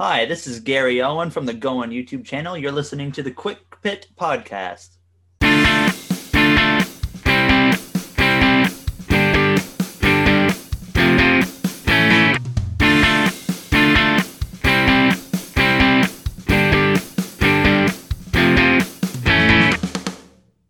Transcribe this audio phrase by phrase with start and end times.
[0.00, 2.56] Hi, this is Gary Owen from the Go On YouTube channel.
[2.56, 4.90] You're listening to the Quick Pit Podcast.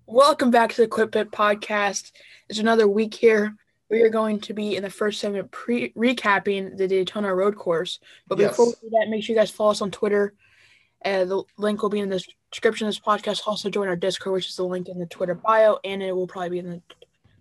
[0.06, 2.12] Welcome back to the Quick Pit Podcast.
[2.48, 3.54] It's another week here.
[3.90, 8.00] We are going to be in the first segment pre- recapping the Daytona Road Course.
[8.26, 8.50] But Yes.
[8.50, 10.34] before we do that, make sure you guys follow us on Twitter.
[11.04, 13.42] Uh, the link will be in the description of this podcast.
[13.46, 16.26] Also, join our Discord, which is the link in the Twitter bio, and it will
[16.26, 16.82] probably be in the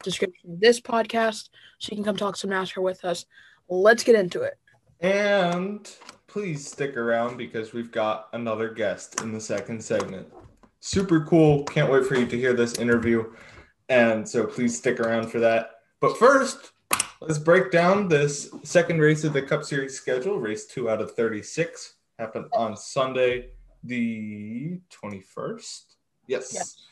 [0.03, 1.49] description of this podcast.
[1.79, 3.25] So you can come talk some NASCAR with us.
[3.67, 4.57] Let's get into it.
[5.01, 5.91] And
[6.27, 10.31] please stick around because we've got another guest in the second segment.
[10.79, 11.63] Super cool.
[11.65, 13.33] Can't wait for you to hear this interview.
[13.89, 15.71] And so please stick around for that.
[15.99, 16.73] But first,
[17.21, 20.39] let's break down this second race of the Cup Series schedule.
[20.39, 23.49] Race two out of 36 happened on Sunday,
[23.83, 25.81] the 21st.
[26.27, 26.85] Yes.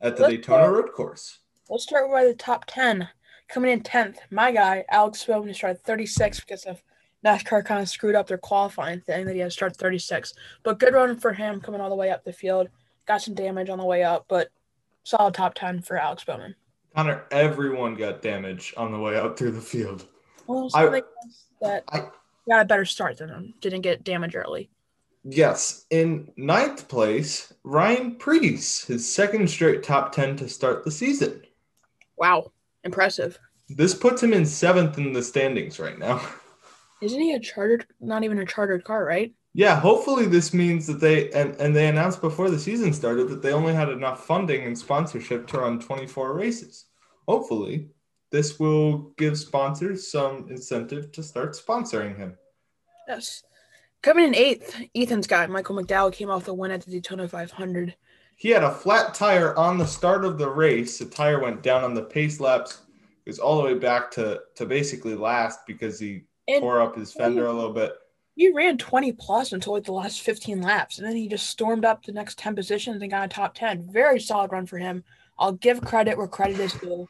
[0.00, 0.72] At the Let's Daytona go.
[0.74, 1.40] Road Course.
[1.68, 3.08] Let's start by the top 10.
[3.48, 6.82] Coming in 10th, my guy, Alex Bowman, started 36 because of
[7.24, 10.34] NASCAR kind of screwed up their qualifying thing that he had to start 36.
[10.62, 12.68] But good run for him coming all the way up the field.
[13.06, 14.50] Got some damage on the way up, but
[15.02, 16.54] solid top 10 for Alex Bowman.
[16.98, 20.04] Connor, everyone got damage on the way out through the field.
[20.48, 21.04] Well, I-
[21.60, 22.08] that I-
[22.48, 23.54] got a better start than him.
[23.60, 24.68] Didn't get damage early.
[25.22, 25.86] Yes.
[25.90, 31.42] In ninth place, Ryan Preece, his second straight top 10 to start the season.
[32.16, 32.50] Wow.
[32.82, 33.38] Impressive.
[33.68, 36.20] This puts him in seventh in the standings right now.
[37.00, 39.32] Isn't he a chartered, not even a chartered car, right?
[39.54, 43.40] Yeah, hopefully this means that they and, and they announced before the season started that
[43.42, 46.84] they only had enough funding and sponsorship to run 24 races.
[47.28, 47.90] Hopefully,
[48.32, 52.38] this will give sponsors some incentive to start sponsoring him.
[53.06, 53.42] Yes.
[54.00, 57.94] Coming in eighth, Ethan's guy, Michael McDowell, came off the win at the Daytona 500.
[58.36, 60.98] He had a flat tire on the start of the race.
[60.98, 62.82] The tire went down on the pace laps.
[63.26, 66.96] It was all the way back to, to basically last because he And tore up
[66.96, 67.92] his fender a little bit.
[68.36, 71.84] He ran 20 plus until like the last 15 laps, and then he just stormed
[71.84, 73.90] up the next 10 positions and got a top 10.
[73.92, 75.04] Very solid run for him.
[75.38, 77.08] I'll give credit where credit is due.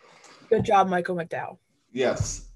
[0.50, 1.58] Good job, Michael McDowell.
[1.92, 2.46] Yes.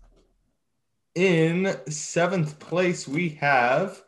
[1.14, 4.02] In seventh place, we have,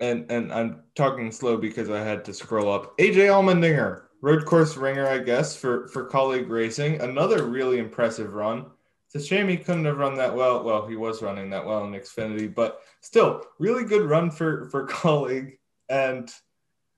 [0.00, 2.96] and and I'm talking slow because I had to scroll up.
[2.98, 7.00] AJ Allmendinger, road course ringer, I guess, for for Kaulig racing.
[7.00, 8.66] Another really impressive run.
[9.06, 10.62] It's a shame he couldn't have run that well.
[10.62, 14.86] Well, he was running that well in Xfinity, but still, really good run for for
[14.88, 15.58] Kaulig.
[15.88, 16.30] And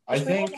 [0.08, 0.52] I think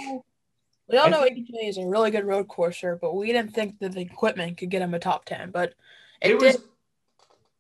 [0.88, 3.52] we all I know think- AJ is a really good road courser, but we didn't
[3.54, 5.50] think that the equipment could get him a top 10.
[5.50, 5.74] But
[6.20, 6.56] it, it was.
[6.56, 6.64] did.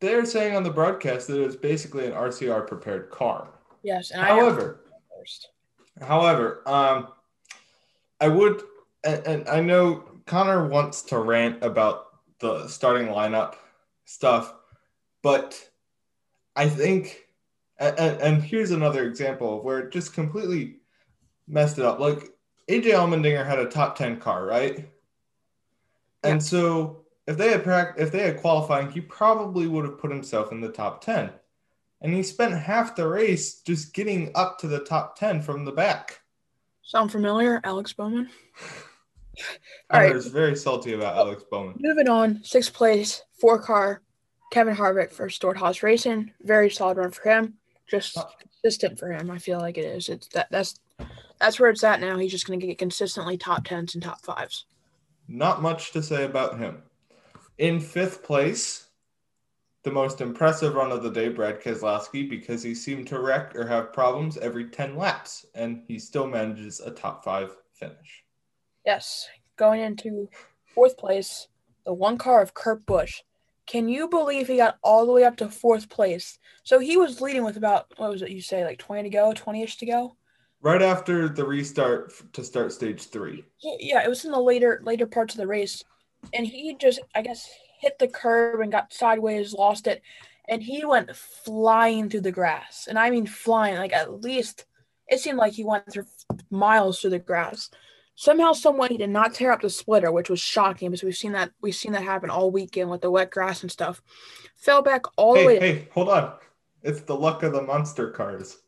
[0.00, 3.48] They're saying on the broadcast that it was basically an RCR prepared car.
[3.82, 4.80] Yes, and I However,
[5.16, 5.48] first.
[6.00, 7.08] However, um,
[8.20, 8.62] I would,
[9.04, 12.08] and, and I know Connor wants to rant about
[12.40, 13.54] the starting lineup
[14.04, 14.54] stuff,
[15.22, 15.58] but
[16.54, 17.26] I think,
[17.78, 20.76] and, and here's another example of where it just completely
[21.48, 22.00] messed it up.
[22.00, 22.35] Like
[22.68, 24.88] AJ Allmendinger had a top ten car, right?
[26.22, 30.52] And so if they had if they had qualifying, he probably would have put himself
[30.52, 31.30] in the top ten.
[32.00, 35.72] And he spent half the race just getting up to the top 10 from the
[35.72, 36.20] back.
[36.82, 38.28] Sound familiar, Alex Bowman?
[39.90, 40.14] All right.
[40.14, 41.76] was very salty about Alex Bowman.
[41.80, 44.02] Moving on, sixth place, four car,
[44.52, 46.32] Kevin Harvick for Stewart-Haas Racing.
[46.42, 47.54] Very solid run for him.
[47.88, 49.30] Just consistent for him.
[49.30, 50.08] I feel like it is.
[50.08, 50.78] It's that that's
[51.38, 52.16] that's where it's at now.
[52.18, 54.66] He's just gonna get consistently top tens and top fives.
[55.28, 56.82] Not much to say about him.
[57.58, 58.86] In fifth place,
[59.82, 63.66] the most impressive run of the day, Brad Keselowski, because he seemed to wreck or
[63.66, 68.24] have problems every 10 laps, and he still manages a top five finish.
[68.84, 69.28] Yes.
[69.56, 70.28] Going into
[70.74, 71.48] fourth place,
[71.84, 73.22] the one car of Kurt Busch.
[73.66, 76.38] Can you believe he got all the way up to fourth place?
[76.64, 79.32] So he was leading with about what was it you say, like twenty to go,
[79.32, 80.16] twenty ish to go?
[80.66, 83.44] Right after the restart to start stage three.
[83.62, 85.84] Yeah, it was in the later later parts of the race,
[86.34, 87.48] and he just I guess
[87.78, 90.02] hit the curb and got sideways, lost it,
[90.48, 94.64] and he went flying through the grass, and I mean flying, like at least
[95.06, 96.06] it seemed like he went through
[96.50, 97.70] miles through the grass.
[98.16, 101.30] Somehow, someway, he did not tear up the splitter, which was shocking because we've seen
[101.30, 104.02] that we've seen that happen all weekend with the wet grass and stuff.
[104.56, 105.60] Fell back all the way.
[105.60, 106.32] hey, hold on.
[106.82, 108.58] It's the luck of the monster cars.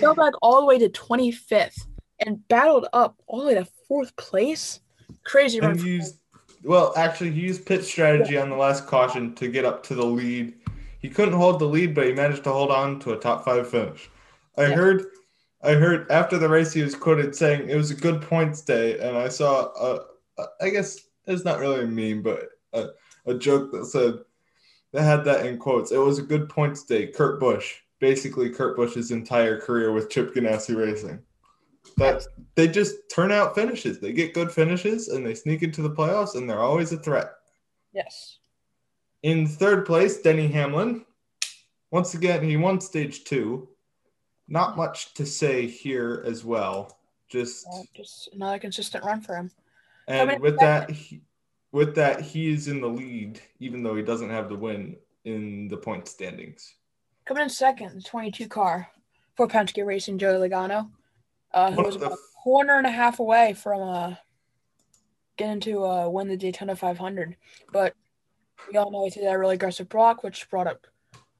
[0.00, 1.86] Fell back all the way to 25th
[2.20, 4.80] and battled up all the way to fourth place.
[5.24, 5.78] Crazy run.
[5.78, 6.20] used
[6.64, 10.04] well actually he used pit strategy on the last caution to get up to the
[10.04, 10.54] lead
[11.00, 13.68] He couldn't hold the lead, but he managed to hold on to a top five
[13.68, 14.10] finish.
[14.56, 14.74] I Yeah.
[14.74, 15.04] heard,
[15.62, 18.98] I heard after the race he was quoted saying it was a good points day,
[18.98, 20.00] and I saw a,
[20.38, 22.88] a I guess it's not really a meme, but a,
[23.26, 24.14] a joke that said
[24.92, 25.92] that had that in quotes.
[25.92, 27.06] It was a good points day.
[27.06, 31.20] Kurt Busch, basically Kurt Busch's entire career with Chip Ganassi Racing.
[31.96, 32.24] That
[32.54, 33.98] they just turn out finishes.
[33.98, 37.32] They get good finishes and they sneak into the playoffs, and they're always a threat.
[37.92, 38.38] Yes.
[39.22, 41.04] In third place, Denny Hamlin.
[41.90, 43.68] Once again, he won stage two.
[44.46, 46.98] Not much to say here as well.
[47.28, 49.50] Just Well, just another consistent run for him.
[50.06, 51.22] and with that, he,
[51.72, 55.68] with that, he is in the lead, even though he doesn't have the win in
[55.68, 56.74] the point standings.
[57.24, 58.88] Coming in second, the 22 car
[59.36, 60.90] for Penske Racing, Joey Logano,
[61.52, 64.14] uh, who was a corner and a half away from uh,
[65.36, 67.36] getting to uh, win the Daytona 500.
[67.72, 67.94] But
[68.70, 70.86] we all know he did that really aggressive block, which brought up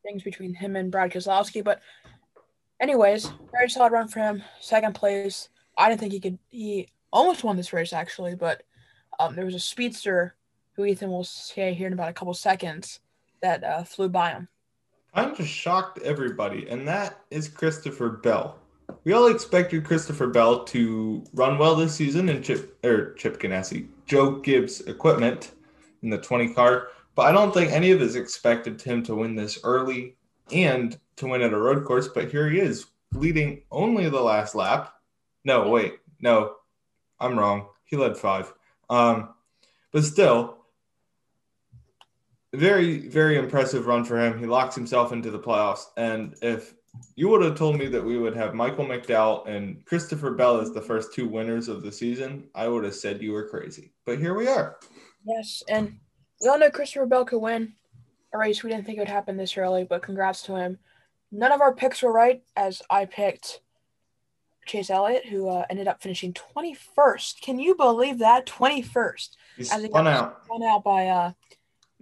[0.03, 1.65] things between him and Brad Keselowski.
[1.65, 1.81] But,
[2.81, 4.43] anyways, very solid run for him.
[4.61, 5.49] Second place.
[5.77, 6.39] I didn't think he could.
[6.49, 8.63] He almost won this race actually, but
[9.19, 10.35] um, there was a speedster
[10.75, 13.01] who Ethan will say here in about a couple seconds
[13.43, 14.49] that uh, flew by him.
[15.15, 18.59] I'm just shocked everybody, and that is Christopher Bell.
[19.05, 23.89] We all expected Christopher Bell to run well this season in Chip or Chip Ganassi,
[24.07, 25.53] Joe Gibbs equipment
[26.03, 29.35] in the 20 car, but I don't think any of us expected him to win
[29.35, 30.17] this early
[30.53, 32.09] and to win at a road course.
[32.09, 34.95] But here he is, leading only the last lap.
[35.45, 36.55] No, wait, no,
[37.19, 37.67] I'm wrong.
[37.85, 38.53] He led five.
[38.91, 39.31] Um,
[39.93, 40.59] but still,
[42.55, 44.39] very, very impressive run for him.
[44.39, 45.85] He locks himself into the playoffs.
[45.97, 46.75] And if
[47.15, 50.73] you would have told me that we would have Michael McDowell and Christopher Bell as
[50.73, 53.93] the first two winners of the season, I would have said you were crazy.
[54.07, 54.79] But here we are.
[55.25, 55.99] Yes, and
[56.41, 57.75] we all know Christopher Bell could win
[58.33, 58.63] a race.
[58.63, 60.79] We didn't think it would happen this early, but congrats to him.
[61.31, 63.61] None of our picks were right, as I picked
[64.69, 67.41] Chase Elliott, who uh, ended up finishing 21st.
[67.41, 68.47] Can you believe that?
[68.47, 69.31] 21st.
[69.57, 70.45] He's he spun out.
[70.45, 71.33] Spun out by uh,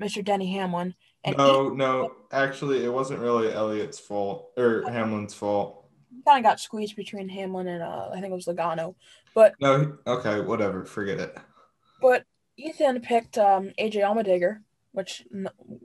[0.01, 0.23] Mr.
[0.23, 0.95] Denny Hamlin.
[1.25, 5.87] And No, no, actually, it wasn't really Elliott's fault or Hamlin's fault.
[6.25, 8.95] kind of got squeezed between Hamlin and uh, I think it was Logano.
[9.35, 11.37] But No, okay, whatever, forget it.
[12.01, 12.25] But
[12.57, 14.61] Ethan picked um, AJ Allmendinger,
[14.93, 15.25] which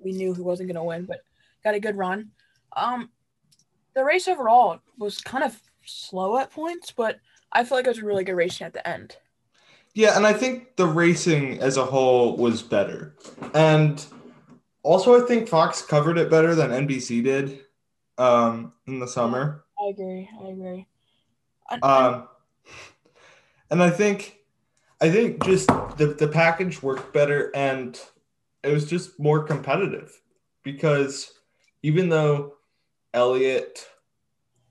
[0.03, 1.21] we knew he wasn't going to win, but
[1.63, 2.29] got a good run.
[2.75, 3.09] Um,
[3.93, 7.19] the race overall was kind of slow at points, but
[7.51, 9.17] I feel like it was a really good racing at the end.
[9.93, 13.15] Yeah, and I think the racing as a whole was better.
[13.53, 14.03] And
[14.83, 17.59] also, I think Fox covered it better than NBC did
[18.17, 19.65] um, in the summer.
[19.79, 20.29] I agree.
[20.41, 20.87] I agree.
[21.81, 22.27] Um,
[23.69, 24.37] and I think,
[25.01, 25.67] I think just
[25.97, 27.99] the, the package worked better and
[28.63, 30.21] it was just more competitive
[30.63, 31.33] because
[31.81, 32.55] even though
[33.13, 33.87] Elliott,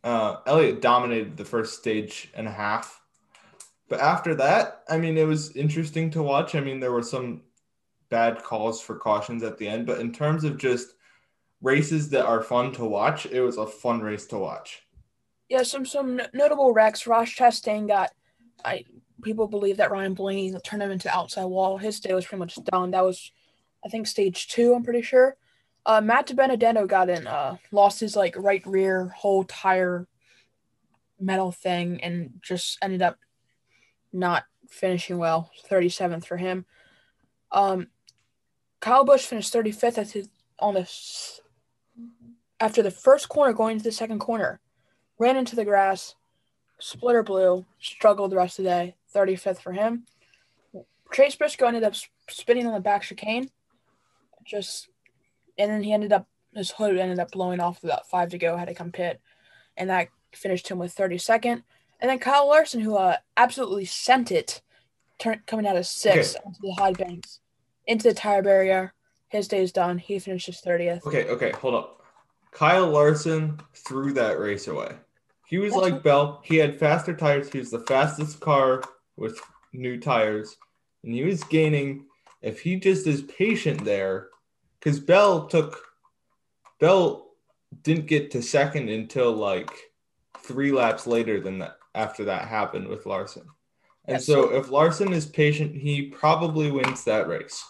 [0.05, 3.01] uh, Elliott dominated the first stage and a half,
[3.89, 6.55] but after that, I mean, it was interesting to watch.
[6.55, 7.43] I mean, there were some
[8.09, 10.95] bad calls for cautions at the end, but in terms of just
[11.61, 14.83] races that are fun to watch, it was a fun race to watch.
[15.49, 17.07] yeah, some some notable wrecks.
[17.07, 18.11] Ross Chastain got.
[18.65, 18.85] I
[19.23, 21.77] people believe that Ryan Blaney turned him into outside wall.
[21.77, 22.93] His day was pretty much done.
[22.93, 23.33] That was,
[23.85, 24.73] I think, stage two.
[24.75, 25.37] I'm pretty sure.
[25.87, 27.27] Uh, Matt Benedetto got in.
[27.27, 30.07] Uh, lost his like right rear whole tire
[31.19, 33.19] metal thing and just ended up
[34.13, 35.51] not finishing well.
[35.71, 36.65] 37th for him.
[37.53, 37.89] Um,
[38.81, 40.89] Kyle Busch finished 35th at his, on the
[42.61, 44.61] after the first corner going into the second corner
[45.19, 46.15] ran into the grass,
[46.79, 48.97] splitter blew, struggled the rest of the day.
[49.15, 50.05] 35th for him.
[51.13, 51.95] Chase Briscoe ended up
[52.29, 53.51] spinning on the back chicane,
[54.45, 54.89] just,
[55.61, 58.39] and then he ended up his hood ended up blowing off with about five to
[58.39, 58.57] go.
[58.57, 59.21] Had to come pit,
[59.77, 61.63] and that finished him with 32nd.
[62.01, 64.63] And then Kyle Larson, who uh, absolutely sent it,
[65.19, 67.41] turn, coming out of sixth onto the high banks,
[67.87, 68.95] into the tire barrier.
[69.29, 69.99] His day is done.
[69.99, 71.07] He finishes 30th.
[71.07, 72.03] Okay, okay, hold up.
[72.51, 74.97] Kyle Larson threw that race away.
[75.47, 76.41] He was That's like what- Bell.
[76.45, 77.53] He had faster tires.
[77.53, 78.83] He was the fastest car
[79.17, 79.41] with
[79.73, 80.57] new tires,
[81.05, 82.07] and he was gaining.
[82.43, 84.31] If he just is patient there,
[84.81, 85.79] because Bell took
[86.81, 87.29] Bell
[87.83, 89.71] didn't get to second until like
[90.39, 93.47] three laps later than that after that happened with Larson.
[94.07, 97.63] And so if Larson is patient, he probably wins that race.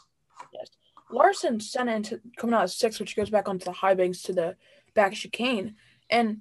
[0.55, 0.69] Yes.
[1.11, 4.23] Larson sent it into coming out of six, which goes back onto the high banks
[4.23, 4.57] to the
[4.95, 5.75] back chicane.
[6.09, 6.41] And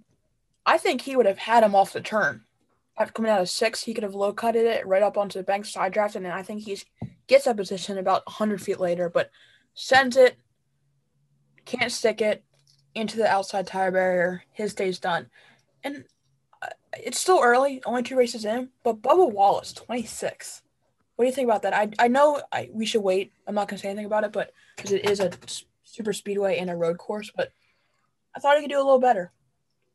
[0.65, 2.43] I think he would have had him off the turn.
[2.97, 5.43] After coming out of six, he could have low cutted it right up onto the
[5.43, 6.77] bank side draft, and I think he
[7.27, 9.31] gets that position about 100 feet later, but
[9.73, 10.37] sends it,
[11.69, 12.43] can't stick it,
[12.95, 14.43] into the outside tire barrier.
[14.51, 15.27] His day's done.
[15.83, 16.05] And
[16.61, 20.63] uh, it's still early, only two races in, but Bubba Wallace, 26.
[21.15, 21.73] What do you think about that?
[21.73, 23.31] I, I know I, we should wait.
[23.45, 25.31] I'm not going to say anything about it, but because it is a
[25.83, 27.51] super speedway and a road course, but
[28.35, 29.31] I thought he could do a little better.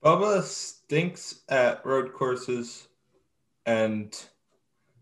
[0.04, 2.88] Bubba stinks at road courses,
[3.64, 4.14] and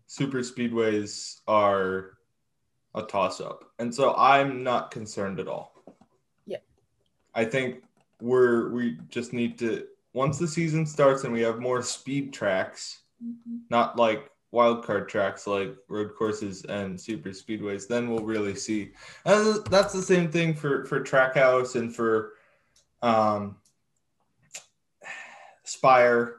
[0.07, 2.13] super speedways are
[2.95, 3.65] a toss up.
[3.79, 5.72] And so I'm not concerned at all.
[7.35, 7.83] I think
[8.21, 13.01] we're we just need to once the season starts and we have more speed tracks,
[13.23, 13.57] mm-hmm.
[13.69, 18.91] not like wildcard tracks like road courses and super speedways, then we'll really see.
[19.25, 22.33] And that's the same thing for for Trackhouse and for
[23.01, 23.57] um,
[25.63, 26.37] Spire,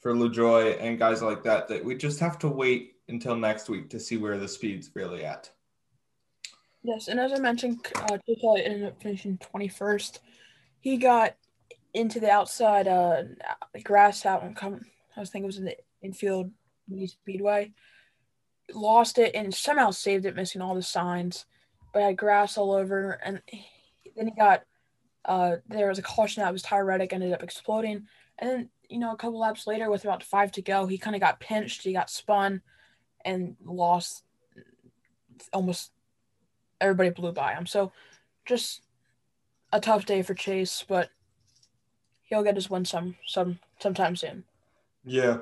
[0.00, 1.68] for LaJoie and guys like that.
[1.68, 5.24] That we just have to wait until next week to see where the speed's really
[5.24, 5.50] at.
[6.82, 10.20] Yes, and as I mentioned, uh, ended up finishing twenty first.
[10.80, 11.36] He got
[11.92, 13.24] into the outside uh,
[13.82, 14.80] grass out and come.
[15.16, 16.50] I was thinking it was in the infield
[17.06, 17.72] Speedway.
[18.72, 21.44] Lost it and somehow saved it, missing all the signs,
[21.92, 23.20] but had grass all over.
[23.24, 23.42] And
[24.16, 24.62] then he got
[25.24, 28.06] uh, there was a caution that was Reddick ended up exploding.
[28.38, 31.14] And then, you know, a couple laps later, with about five to go, he kind
[31.14, 31.82] of got pinched.
[31.82, 32.62] He got spun
[33.24, 34.24] and lost
[35.52, 35.90] almost
[36.80, 37.66] everybody blew by him.
[37.66, 37.92] So
[38.44, 38.82] just
[39.72, 41.10] a tough day for Chase, but
[42.22, 44.44] he'll get his win some some sometime soon.
[45.04, 45.38] Yeah.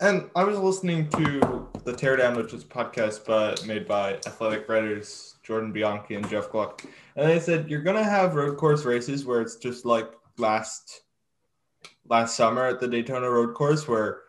[0.00, 4.68] And I was listening to the Teardown, which is a podcast but made by athletic
[4.68, 6.84] writers Jordan Bianchi and Jeff Gluck.
[7.16, 11.02] And they said you're gonna have road course races where it's just like last
[12.08, 14.23] last summer at the Daytona road course where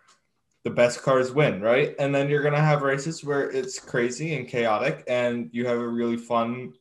[0.66, 1.96] the best cars win, right?
[2.00, 5.88] And then you're gonna have races where it's crazy and chaotic and you have a
[5.88, 6.74] really fun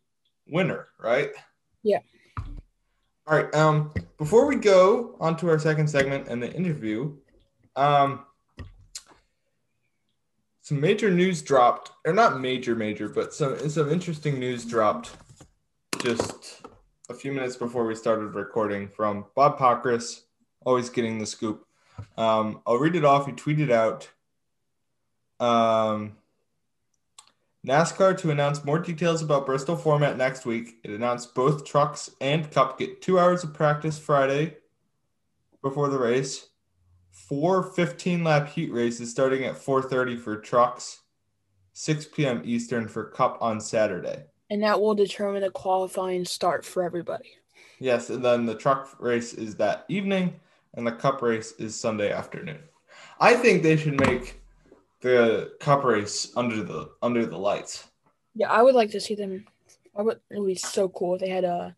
[0.48, 1.30] winner, right?
[1.82, 1.98] Yeah.
[3.26, 3.54] All right.
[3.54, 7.14] Um, before we go on to our second segment and the interview,
[7.76, 8.24] um,
[10.62, 15.14] some major news dropped, or not major, major, but some some interesting news dropped
[16.00, 16.62] just
[17.10, 20.22] a few minutes before we started recording from Bob Pockrass,
[20.64, 21.66] always getting the scoop.
[22.16, 23.26] Um, I'll read it off.
[23.26, 24.10] He tweeted out
[25.40, 26.16] um,
[27.66, 30.76] NASCAR to announce more details about Bristol format next week.
[30.84, 34.56] It announced both trucks and Cup get two hours of practice Friday
[35.62, 36.48] before the race.
[37.10, 41.00] Four 15 lap heat races starting at 4.30 for trucks.
[41.74, 44.24] 6 p.m eastern for cup on saturday.
[44.50, 47.32] And that will determine the qualifying start for everybody.
[47.80, 50.38] Yes and then the truck race is that evening
[50.74, 52.58] and the cup race is sunday afternoon
[53.20, 54.40] i think they should make
[55.00, 57.88] the cup race under the under the lights
[58.34, 59.44] yeah i would like to see them
[59.96, 61.70] i would it would be so cool if they had a uh,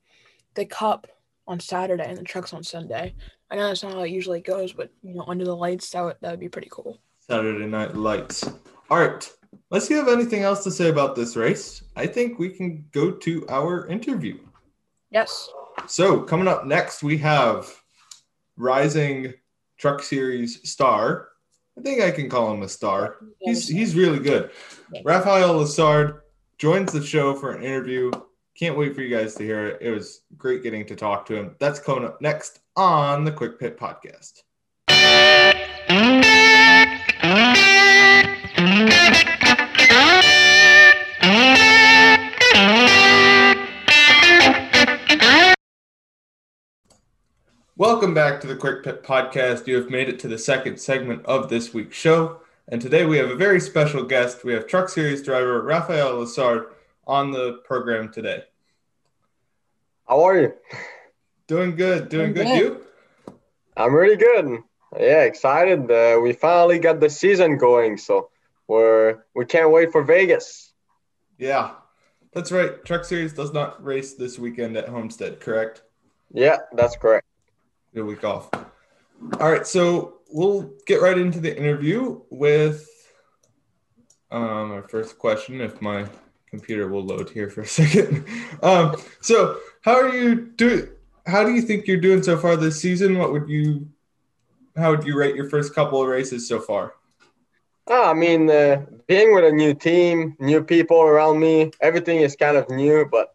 [0.55, 1.07] the cup
[1.47, 3.15] on saturday and the trucks on sunday
[3.51, 6.03] I know that's not how it usually goes, but you know, under the lights, that
[6.03, 6.99] would that would be pretty cool.
[7.21, 8.51] Saturday Night Lights.
[8.91, 9.33] All right,
[9.71, 11.83] let's see if you have anything else to say about this race.
[11.95, 14.39] I think we can go to our interview.
[15.11, 15.49] Yes.
[15.87, 17.73] So coming up next, we have
[18.57, 19.35] rising
[19.79, 21.29] Truck Series star.
[21.79, 23.17] I think I can call him a star.
[23.41, 24.51] He's he's really good.
[25.05, 26.21] Raphael Lessard
[26.59, 28.11] joins the show for an interview.
[28.59, 29.79] Can't wait for you guys to hear it.
[29.83, 31.57] It was great getting to talk to him.
[31.59, 34.43] That's coming up next on the Quick Pit Podcast.
[47.79, 49.67] Welcome back to the Quick Pit Podcast.
[49.67, 52.41] You have made it to the second segment of this week's show.
[52.69, 54.45] And today we have a very special guest.
[54.45, 56.69] We have Truck Series driver Raphael Lessard
[57.07, 58.45] on the program today.
[60.09, 60.55] How are you?
[61.49, 62.09] Doing good.
[62.09, 62.47] Doing good.
[62.47, 62.57] good.
[62.57, 62.87] You?
[63.77, 64.63] I'm really good.
[64.99, 65.91] Yeah, excited.
[65.91, 68.31] Uh, we finally got the season going, so
[68.69, 70.73] we're we can't wait for Vegas.
[71.37, 71.73] Yeah,
[72.33, 72.83] that's right.
[72.87, 75.83] Truck Series does not race this weekend at Homestead, correct?
[76.33, 77.26] Yeah, that's correct.
[77.97, 78.51] Good week off.
[79.41, 82.87] All right, so we'll get right into the interview with
[84.31, 85.63] um, our first question.
[85.63, 86.05] If my
[86.51, 88.27] computer will load here for a second.
[88.63, 90.89] Um, so, how are you doing?
[91.27, 93.17] how do you think you're doing so far this season?
[93.17, 93.89] What would you,
[94.77, 96.93] how would you rate your first couple of races so far?
[97.87, 102.37] Oh, I mean, uh, being with a new team, new people around me, everything is
[102.37, 103.35] kind of new, but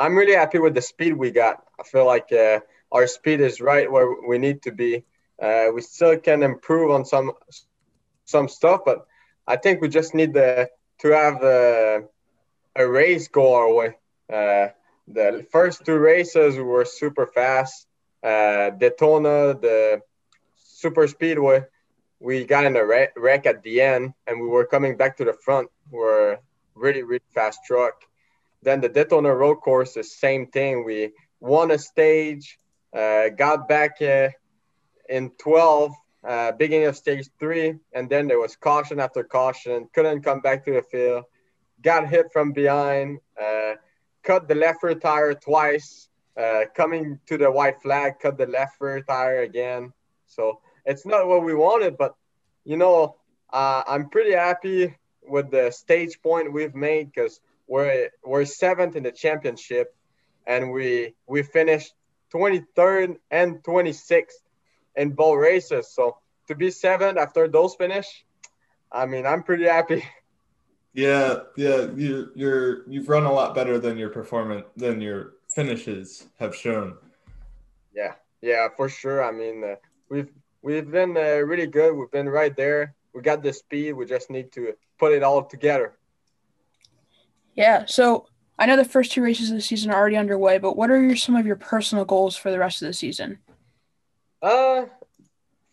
[0.00, 1.62] I'm really happy with the speed we got.
[1.78, 2.58] I feel like uh,
[2.92, 5.04] our speed is right where we need to be.
[5.40, 7.32] Uh, we still can improve on some
[8.24, 9.06] some stuff, but
[9.46, 10.68] I think we just need the,
[11.00, 12.04] to have a,
[12.76, 13.96] a race go our way.
[14.32, 14.68] Uh,
[15.08, 17.86] the first two races were super fast.
[18.22, 20.02] Uh, Daytona, the
[20.54, 21.64] super speedway,
[22.20, 25.32] we got in a wreck at the end, and we were coming back to the
[25.32, 25.68] front.
[25.90, 26.38] We're
[26.74, 28.04] really really fast truck.
[28.62, 30.84] Then the Daytona road course, the same thing.
[30.84, 32.58] We won a stage,
[32.92, 34.28] got back uh,
[35.08, 35.92] in 12,
[36.22, 39.88] uh, beginning of stage three, and then there was caution after caution.
[39.94, 41.24] Couldn't come back to the field.
[41.82, 43.18] Got hit from behind.
[43.40, 43.74] Uh,
[44.22, 46.08] cut the left rear tire twice.
[46.36, 49.92] Uh, coming to the white flag, cut the left rear tire again.
[50.26, 52.14] So it's not what we wanted, but
[52.64, 53.16] you know,
[53.52, 59.02] uh, I'm pretty happy with the stage point we've made because we're we're seventh in
[59.02, 59.94] the championship,
[60.46, 61.92] and we we finished
[62.32, 64.40] 23rd and 26th
[64.96, 65.88] in both races.
[65.88, 66.18] So
[66.48, 68.24] to be seventh after those finish,
[68.90, 70.04] I mean, I'm pretty happy.
[70.92, 76.26] Yeah, yeah, you you're you've run a lot better than your performance than your finishes
[76.40, 76.96] have shown.
[77.94, 79.22] Yeah, yeah, for sure.
[79.22, 79.76] I mean, uh,
[80.08, 80.32] we've
[80.62, 81.94] we've been uh, really good.
[81.94, 82.96] We've been right there.
[83.14, 83.92] We got the speed.
[83.92, 85.96] We just need to put it all together.
[87.54, 87.84] Yeah.
[87.86, 88.26] So
[88.60, 91.02] I know the first two races of the season are already underway, but what are
[91.02, 93.38] your, some of your personal goals for the rest of the season?
[94.42, 94.84] Uh,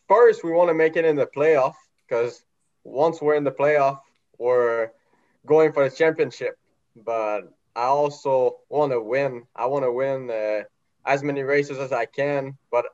[0.07, 1.73] first we want to make it in the playoff
[2.07, 2.45] because
[2.85, 3.99] once we're in the playoff,
[4.37, 4.91] we're
[5.45, 6.57] going for the championship.
[6.95, 9.43] But I also want to win.
[9.53, 10.63] I want to win uh,
[11.05, 12.85] as many races as I can, but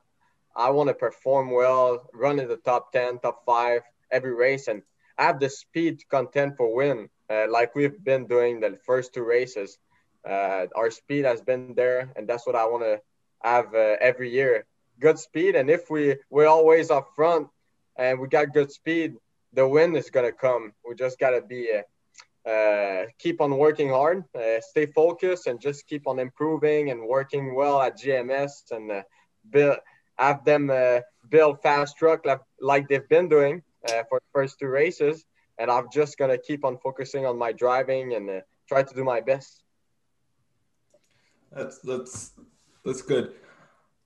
[0.56, 4.82] I want to perform well, run in the top 10, top five every race, and
[5.20, 9.24] have the speed to contend for win, uh, like we've been doing the first two
[9.24, 9.78] races.
[10.28, 13.02] Uh, our speed has been there, and that's what I want to
[13.42, 14.66] have uh, every year.
[15.00, 17.48] Good speed, and if we we're always up front
[17.98, 19.16] and we got good speed,
[19.54, 20.74] the win is gonna come.
[20.88, 25.88] We just gotta be uh, uh, keep on working hard, uh, stay focused, and just
[25.88, 29.04] keep on improving and working well at GMS and
[29.50, 29.78] build
[30.18, 30.72] have them
[31.30, 33.64] build fast truck like, like they've been doing
[34.10, 35.26] for the first two races,
[35.58, 39.04] and I'm just gonna keep on focusing on my driving and uh, try to do
[39.04, 39.64] my best.
[41.52, 42.32] That's that's
[42.84, 43.34] that's good.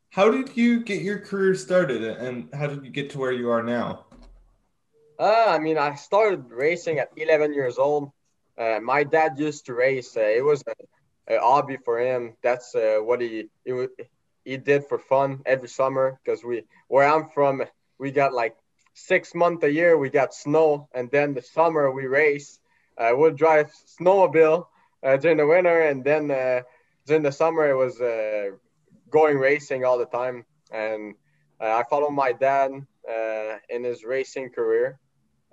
[0.09, 3.49] How did you get your career started, and how did you get to where you
[3.49, 4.05] are now?
[5.19, 8.11] Uh, I mean, I started racing at 11 years old.
[8.57, 10.15] Uh, my dad used to race.
[10.15, 12.35] Uh, it was a, a, hobby for him.
[12.43, 13.87] That's uh, what he, he
[14.45, 16.19] he did for fun every summer.
[16.23, 17.63] Because we, where I'm from,
[17.99, 18.55] we got like
[18.97, 22.59] six months a year we got snow, and then the summer we race.
[22.97, 24.65] Uh, we'll drive snowmobile
[25.03, 26.61] uh, during the winter, and then uh,
[27.05, 27.99] during the summer it was
[29.09, 30.45] going racing all the time.
[30.71, 31.13] And
[31.61, 32.71] I followed my dad
[33.69, 34.99] in his racing career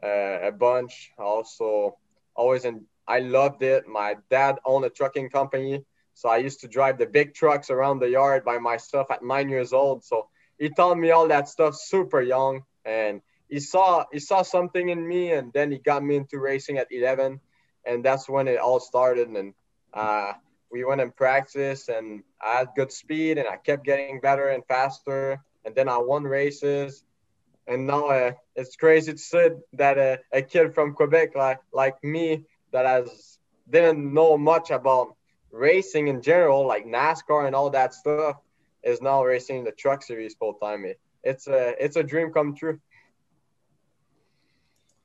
[0.03, 1.13] a bunch.
[1.19, 1.99] Also,
[2.35, 3.87] always in I loved it.
[3.87, 7.99] My dad owned a trucking company, so I used to drive the big trucks around
[7.99, 10.03] the yard by myself at nine years old.
[10.03, 10.29] So
[10.59, 15.07] he taught me all that stuff super young, and he saw he saw something in
[15.07, 17.41] me, and then he got me into racing at 11,
[17.85, 19.29] and that's when it all started.
[19.29, 19.55] And
[19.93, 20.33] uh,
[20.71, 24.65] we went and practiced, and I had good speed, and I kept getting better and
[24.67, 25.41] faster.
[25.65, 27.05] And then I won races,
[27.67, 32.03] and now uh, it's crazy to say that uh, a kid from Quebec like like
[32.05, 33.39] me that has
[33.71, 35.17] didn't know much about
[35.51, 38.37] racing in general, like NASCAR and all that stuff,
[38.83, 40.85] is now racing the truck series full time.
[40.85, 42.79] It, it's a it's a dream come true.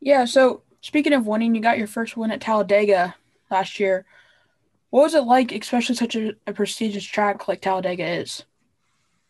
[0.01, 0.25] Yeah.
[0.25, 3.15] So speaking of winning, you got your first win at Talladega
[3.51, 4.05] last year.
[4.89, 8.43] What was it like, especially such a, a prestigious track like Talladega is?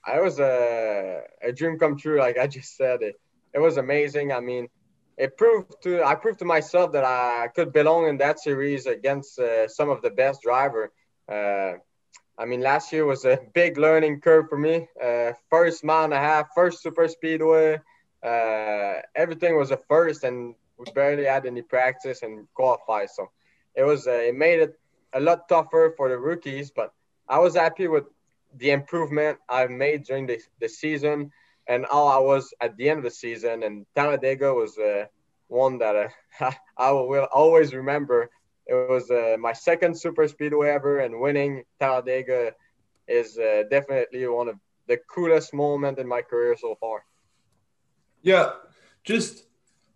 [0.07, 2.19] It was a, a dream come true.
[2.19, 3.19] Like I just said, it
[3.53, 4.31] it was amazing.
[4.31, 4.67] I mean,
[5.17, 9.37] it proved to I proved to myself that I could belong in that series against
[9.39, 10.91] uh, some of the best driver.
[11.27, 11.73] Uh,
[12.37, 14.87] I mean, last year was a big learning curve for me.
[15.03, 17.81] Uh, first mile and a half, first super speedway.
[18.23, 23.05] Uh, everything was a first, and we barely had any practice and qualify.
[23.05, 23.29] So
[23.75, 24.79] it was uh, it made it
[25.13, 26.71] a lot tougher for the rookies.
[26.71, 26.93] But
[27.27, 28.05] I was happy with
[28.57, 31.31] the improvement I've made during the, the season
[31.67, 33.63] and how I was at the end of the season.
[33.63, 35.05] And Talladega was uh,
[35.47, 35.95] one that
[36.41, 38.29] uh, I will always remember.
[38.65, 42.53] It was uh, my second super speedway ever, and winning Talladega
[43.07, 44.55] is uh, definitely one of
[44.87, 47.03] the coolest moment in my career so far.
[48.21, 48.51] Yeah,
[49.03, 49.45] just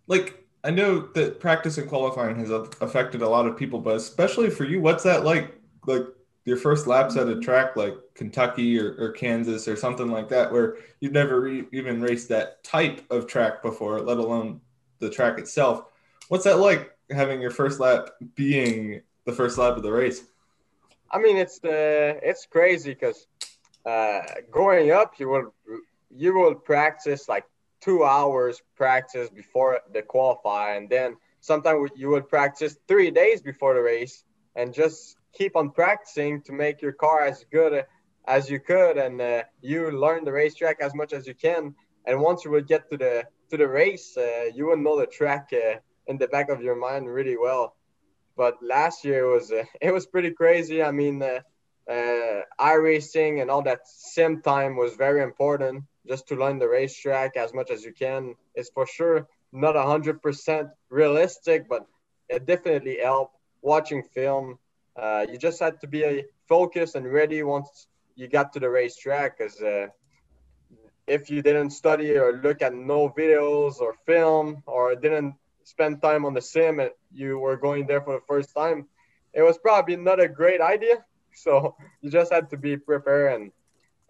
[0.06, 4.50] like I know that practice and qualifying has affected a lot of people, but especially
[4.50, 5.60] for you, what's that like?
[5.86, 6.06] Like
[6.46, 10.50] your first laps at a track like Kentucky or, or Kansas or something like that,
[10.50, 14.60] where you've never re- even raced that type of track before, let alone
[14.98, 15.84] the track itself.
[16.28, 20.24] What's that like having your first lap being the first lap of the race?
[21.10, 23.26] I mean, it's the it's crazy because
[23.86, 25.54] uh, growing up, you will
[26.10, 27.44] you will practice like
[27.84, 33.74] two hours practice before the qualify, and then sometimes you would practice three days before
[33.74, 34.24] the race,
[34.56, 37.84] and just keep on practicing to make your car as good
[38.26, 41.74] as you could, and uh, you learn the racetrack as much as you can.
[42.06, 45.06] And once you would get to the to the race, uh, you would know the
[45.06, 47.76] track uh, in the back of your mind really well.
[48.36, 50.82] But last year it was uh, it was pretty crazy.
[50.82, 51.22] I mean,
[51.90, 57.36] uh, iRacing and all that sim time was very important just to learn the racetrack
[57.36, 58.34] as much as you can.
[58.54, 61.86] It's for sure not hundred percent realistic, but
[62.28, 63.36] it definitely helped.
[63.62, 64.58] Watching film,
[64.94, 69.38] uh, you just had to be focused and ready once you got to the racetrack
[69.38, 69.86] because uh,
[71.06, 76.24] if you didn't study or look at no videos or film or didn't spend time
[76.24, 78.86] on the sim and you were going there for the first time,
[79.32, 81.04] it was probably not a great idea.
[81.34, 83.34] So you just had to be prepared.
[83.34, 83.52] And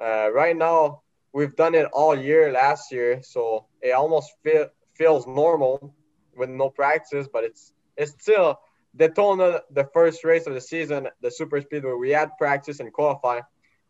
[0.03, 5.27] uh, right now, we've done it all year last year, so it almost feel, feels
[5.27, 5.95] normal
[6.37, 8.59] with no practice, but it's it's still
[8.97, 12.93] Daytona, the first race of the season, the super speed where we had practice and
[12.93, 13.41] qualify,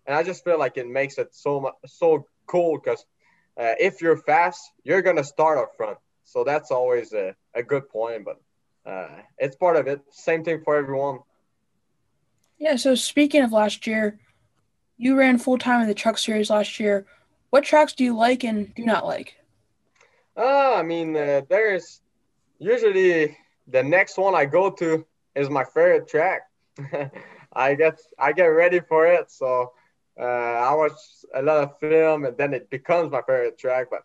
[0.07, 3.05] and I just feel like it makes it so so cool because
[3.59, 5.99] uh, if you're fast, you're gonna start up front.
[6.25, 8.41] So that's always a, a good point, but
[8.91, 10.01] uh, it's part of it.
[10.11, 11.21] Same thing for everyone.
[12.59, 12.77] Yeah.
[12.77, 14.19] So speaking of last year,
[14.97, 17.07] you ran full time in the Truck Series last year.
[17.51, 19.37] What tracks do you like and do not like?
[20.37, 22.01] Uh, I mean, uh, there's
[22.59, 23.37] usually
[23.69, 26.43] the next one I go to is my favorite track.
[27.53, 29.73] I get I get ready for it, so
[30.19, 30.99] uh, I watch
[31.35, 33.89] a lot of film, and then it becomes my favorite track.
[33.91, 34.03] But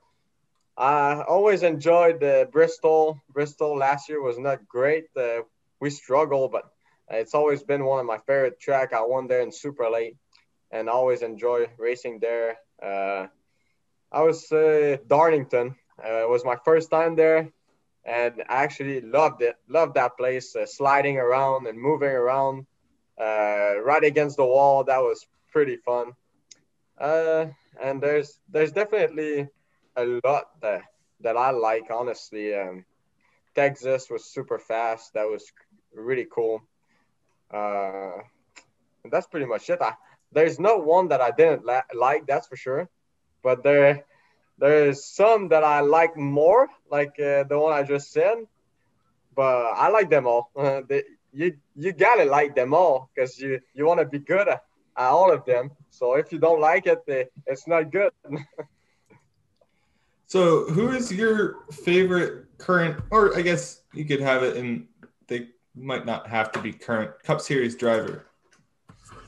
[0.78, 3.20] I always enjoyed the Bristol.
[3.34, 5.06] Bristol last year was not great.
[5.16, 5.42] Uh,
[5.80, 6.72] we struggled, but
[7.10, 8.94] it's always been one of my favorite track.
[8.94, 10.16] I won there in super late,
[10.72, 12.58] and always enjoy racing there.
[12.82, 13.28] Uh,
[14.12, 15.76] I was uh, Darlington.
[16.04, 17.52] Uh, it was my first time there,
[18.06, 19.56] and I actually loved it.
[19.68, 22.66] Loved that place, uh, sliding around and moving around,
[23.20, 24.84] uh, right against the wall.
[24.84, 26.14] That was pretty fun.
[26.98, 27.48] Uh,
[27.82, 29.48] and there's there's definitely
[29.96, 30.82] a lot that
[31.22, 31.86] that I like.
[31.92, 32.86] Honestly, um,
[33.56, 35.14] Texas was super fast.
[35.14, 35.52] That was
[35.94, 36.62] really cool.
[37.54, 38.22] Uh,
[39.12, 39.82] that's pretty much it.
[39.82, 39.94] I,
[40.32, 42.28] there's no one that I didn't la- like.
[42.28, 42.90] That's for sure.
[43.42, 44.06] But there
[44.58, 48.38] there's some that I like more, like uh, the one I just said.
[49.36, 50.52] But I like them all.
[51.32, 54.62] you you gotta like them all because you you want to be good at
[54.98, 55.72] all of them.
[55.90, 58.12] So if you don't like it, it's not good.
[60.28, 64.88] so who is your favorite current, or I guess you could have it in,
[65.28, 68.26] they might not have to be current Cup Series driver.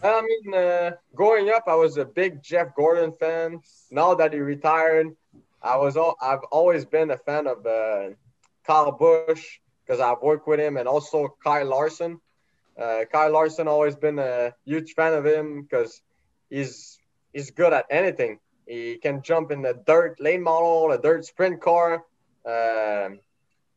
[0.04, 3.62] I mean, uh, growing up, I was a big Jeff Gordon fan.
[3.92, 5.16] Now that he retired,
[5.62, 8.10] I was all, I've always been a fan of uh,
[8.66, 12.20] Kyle Busch because I've worked with him and also Kyle Larson.
[12.80, 16.02] Uh, Kyle Larson always been a huge fan of him because
[16.50, 16.98] he's
[17.34, 18.40] he's good at anything.
[18.66, 22.06] He can jump in a dirt late model, a dirt sprint car,
[22.46, 23.10] uh,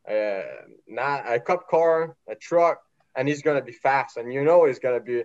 [0.09, 0.41] uh,
[0.87, 2.79] not a cup car, a truck,
[3.15, 4.17] and he's gonna be fast.
[4.17, 5.23] And you know he's gonna be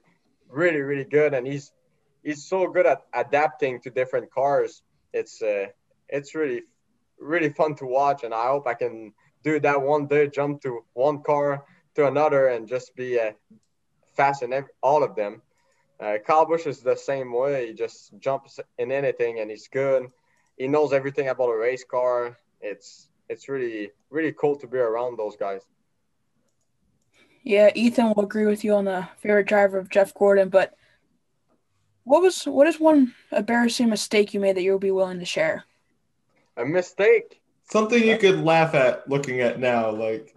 [0.48, 1.34] really, really good.
[1.34, 1.72] And he's
[2.22, 4.82] he's so good at adapting to different cars.
[5.12, 5.66] It's uh,
[6.08, 6.62] it's really
[7.18, 8.24] really fun to watch.
[8.24, 9.12] And I hope I can
[9.42, 11.64] do that one day, jump to one car
[11.94, 13.32] to another, and just be uh,
[14.16, 15.42] fast in every, all of them.
[15.98, 17.68] Uh, Kyle Busch is the same way.
[17.68, 20.06] He just jumps in anything, and he's good.
[20.56, 22.38] He knows everything about a race car.
[22.60, 25.62] It's it's really really cool to be around those guys.
[27.42, 30.50] Yeah, Ethan will agree with you on the favorite driver of Jeff Gordon.
[30.50, 30.74] But
[32.04, 35.64] what was what is one embarrassing mistake you made that you'll be willing to share?
[36.56, 37.40] A mistake.
[37.70, 40.34] Something you could laugh at looking at now, like.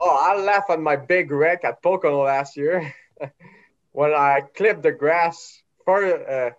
[0.00, 2.92] Oh, I laugh at my big wreck at Pocono last year.
[3.92, 6.50] when I clipped the grass for uh,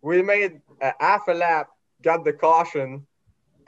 [0.00, 1.68] we made a half a lap,
[2.02, 3.06] got the caution,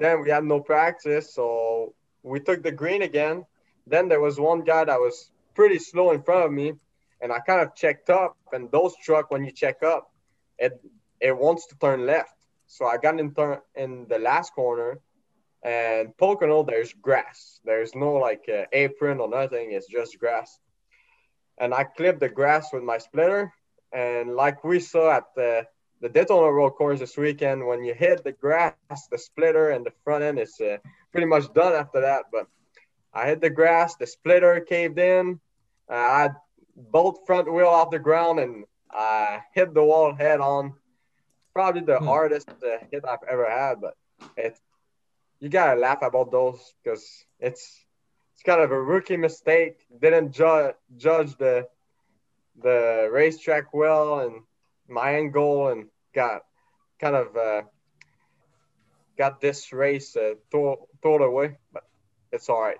[0.01, 3.45] then we had no practice, so we took the green again.
[3.87, 6.73] Then there was one guy that was pretty slow in front of me,
[7.21, 8.37] and I kind of checked up.
[8.53, 10.11] And those truck, when you check up,
[10.59, 10.81] it
[11.21, 12.35] it wants to turn left.
[12.67, 15.01] So I got in turn in the last corner,
[15.63, 17.61] and Pocono there's grass.
[17.65, 19.73] There's no like uh, apron or nothing.
[19.73, 20.59] It's just grass.
[21.59, 23.53] And I clipped the grass with my splitter,
[23.93, 25.67] and like we saw at the
[26.01, 29.73] the Daytona Road Course this weekend, when you hit the grass, the splitter and the
[29.79, 30.59] front end is uh,
[30.95, 32.25] pretty much done after that.
[32.33, 32.47] But
[33.13, 35.41] I hit the grass, the splitter caved in.
[35.91, 36.29] Uh, I
[36.77, 40.75] both front wheel off the ground and I hit the wall head on.
[41.55, 42.05] Probably the Hmm.
[42.05, 43.95] hardest uh, hit I've ever had, but
[44.37, 44.61] it's
[45.41, 47.85] you gotta laugh about those because it's
[48.33, 49.77] it's kind of a rookie mistake.
[50.01, 51.67] Didn't ju- judge the
[52.63, 54.43] the racetrack well and
[54.91, 56.43] my end goal and got
[56.99, 57.63] kind of uh,
[59.17, 61.85] got this race uh, thrown away, but
[62.33, 62.79] it's all right.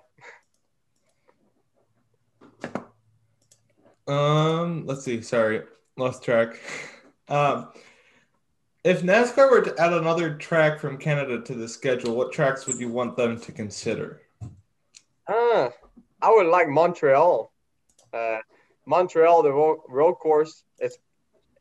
[4.07, 5.21] Um, let's see.
[5.21, 5.61] Sorry,
[5.97, 6.59] lost track.
[7.29, 7.69] Um,
[8.83, 12.77] if NASCAR were to add another track from Canada to the schedule, what tracks would
[12.77, 14.21] you want them to consider?
[15.25, 15.69] Uh,
[16.21, 17.53] I would like Montreal.
[18.13, 18.39] Uh,
[18.85, 20.97] Montreal, the road, road course, it's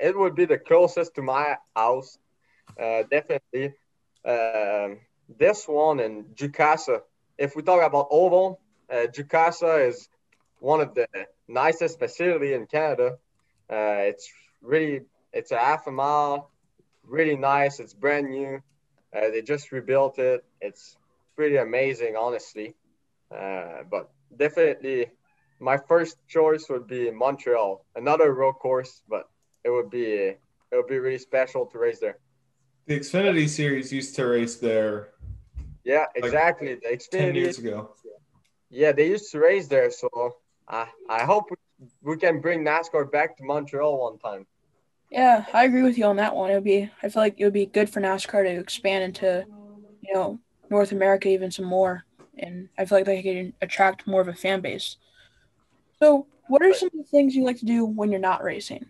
[0.00, 2.18] it would be the closest to my house.
[2.80, 3.74] Uh, definitely.
[4.24, 4.98] Um,
[5.38, 7.00] this one and Jukasa.
[7.38, 8.60] If we talk about oval,
[8.90, 10.08] uh, Jukasa is
[10.60, 11.06] one of the
[11.48, 13.18] nicest facility in Canada.
[13.70, 14.30] Uh, it's
[14.62, 16.50] really it's a half a mile,
[17.06, 17.80] really nice.
[17.80, 18.60] It's brand new.
[19.14, 20.44] Uh, they just rebuilt it.
[20.60, 20.96] It's
[21.36, 22.74] pretty amazing, honestly.
[23.30, 25.10] Uh, but definitely,
[25.60, 29.29] my first choice would be Montreal, another road course, but
[29.64, 32.18] it would be it would be really special to race there.
[32.86, 35.10] The Xfinity Series used to race there
[35.84, 36.76] Yeah, exactly.
[36.76, 37.94] The 10 years ago.
[38.70, 40.08] yeah, they used to race there, so
[40.68, 41.56] I I hope we,
[42.02, 44.46] we can bring NASCAR back to Montreal one time.
[45.10, 46.50] Yeah, I agree with you on that one.
[46.50, 49.44] It would be I feel like it would be good for NASCAR to expand into,
[50.02, 50.38] you know,
[50.70, 52.04] North America even some more.
[52.38, 54.96] And I feel like they can attract more of a fan base.
[56.00, 58.86] So what are some of the things you like to do when you're not racing?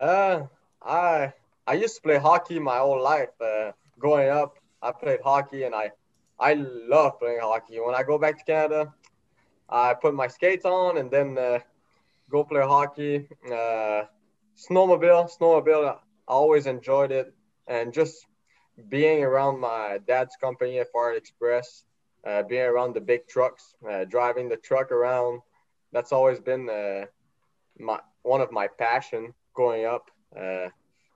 [0.00, 0.42] Uh,
[0.82, 1.32] I
[1.66, 3.30] I used to play hockey my whole life.
[3.40, 5.90] Uh, growing up, I played hockey, and I
[6.38, 7.80] I love playing hockey.
[7.80, 8.92] When I go back to Canada,
[9.68, 11.60] I put my skates on and then uh,
[12.30, 13.28] go play hockey.
[13.46, 14.02] Uh,
[14.56, 15.88] snowmobile, snowmobile.
[15.88, 17.32] I always enjoyed it,
[17.66, 18.26] and just
[18.88, 21.84] being around my dad's company, FR Express,
[22.26, 25.40] uh, being around the big trucks, uh, driving the truck around.
[25.92, 27.06] That's always been uh,
[27.78, 30.68] my one of my passion growing up, uh,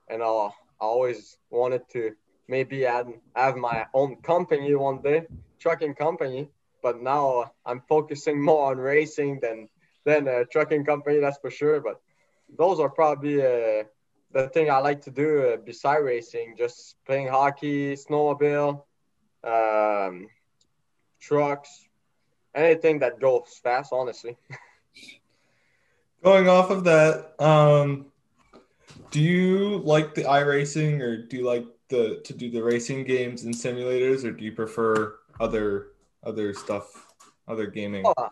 [0.09, 0.49] and I,
[0.81, 2.15] always wanted to
[2.47, 5.27] maybe add, have my own company one day,
[5.59, 6.49] trucking company.
[6.81, 9.69] But now I'm focusing more on racing than
[10.03, 11.79] than a trucking company, that's for sure.
[11.79, 12.01] But
[12.57, 13.83] those are probably uh,
[14.33, 18.81] the thing I like to do uh, beside racing, just playing hockey, snowmobile,
[19.43, 20.27] um,
[21.19, 21.87] trucks,
[22.55, 24.37] anything that goes fast, honestly.
[26.23, 28.10] Going off of that, um,
[29.11, 33.43] do you like the iRacing or do you like the to do the racing games
[33.43, 35.87] and simulators or do you prefer other
[36.23, 37.07] other stuff,
[37.47, 38.03] other gaming?
[38.05, 38.29] Oh,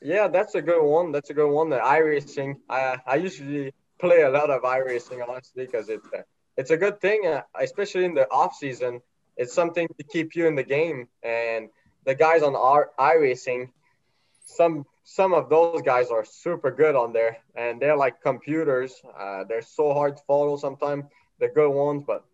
[0.00, 1.12] Yeah, that's a good one.
[1.12, 1.70] That's a good one.
[1.70, 2.56] The iRacing.
[2.68, 6.24] I I usually play a lot of iRacing honestly because it's a,
[6.56, 9.00] it's a good thing, uh, especially in the off season.
[9.36, 11.08] It's something to keep you in the game.
[11.22, 11.68] And
[12.04, 13.70] the guys on our iRacing,
[14.46, 19.00] some some of those guys are super good on there, and they're like computers.
[19.18, 21.04] Uh, they're so hard to follow sometimes.
[21.40, 22.24] The good ones, but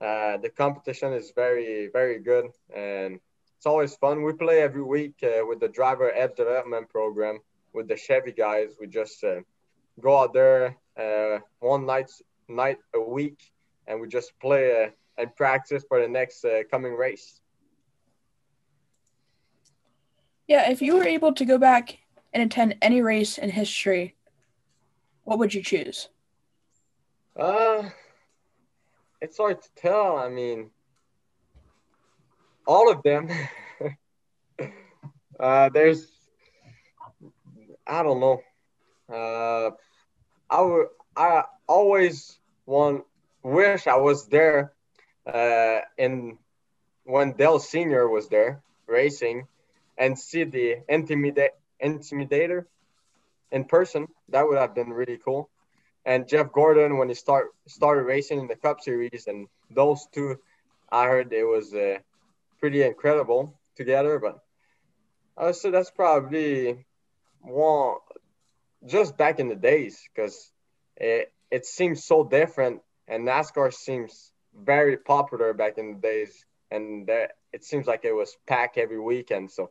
[0.00, 3.18] uh, the competition is very very good and
[3.64, 4.22] it's always fun.
[4.22, 7.38] We play every week uh, with the driver ed development program
[7.72, 8.76] with the Chevy guys.
[8.78, 9.40] We just uh,
[10.00, 12.10] go out there uh, one night
[12.46, 13.38] night a week,
[13.86, 17.40] and we just play uh, and practice for the next coming race.
[20.46, 21.98] Yeah, if you were able to go back
[22.34, 24.16] and attend any race in history,
[25.22, 26.08] what would you choose?
[27.38, 27.84] Uh,
[29.20, 30.16] it's hard to tell.
[30.16, 30.70] I mean,
[32.66, 33.30] all of them.
[35.40, 36.08] uh, there's,
[37.86, 38.42] I don't know.
[39.08, 39.70] Uh,
[40.50, 43.04] I would, I always want,
[43.42, 44.72] wish I was there.
[45.26, 46.36] Uh, in
[47.04, 49.46] when Dale Senior was there racing,
[49.96, 52.64] and see the intimidate intimidator
[53.50, 54.06] in person.
[54.28, 55.50] That would have been really cool
[56.04, 60.36] and Jeff Gordon when he start started racing in the Cup Series, and those two,
[60.90, 61.98] I heard it was uh,
[62.60, 64.18] pretty incredible together.
[64.18, 64.38] But
[65.36, 66.84] I would say that's probably
[67.40, 67.96] one
[68.86, 70.50] just back in the days because
[70.96, 77.08] it it seems so different, and NASCAR seems very popular back in the days, and
[77.08, 79.50] it seems like it was packed every weekend.
[79.50, 79.70] So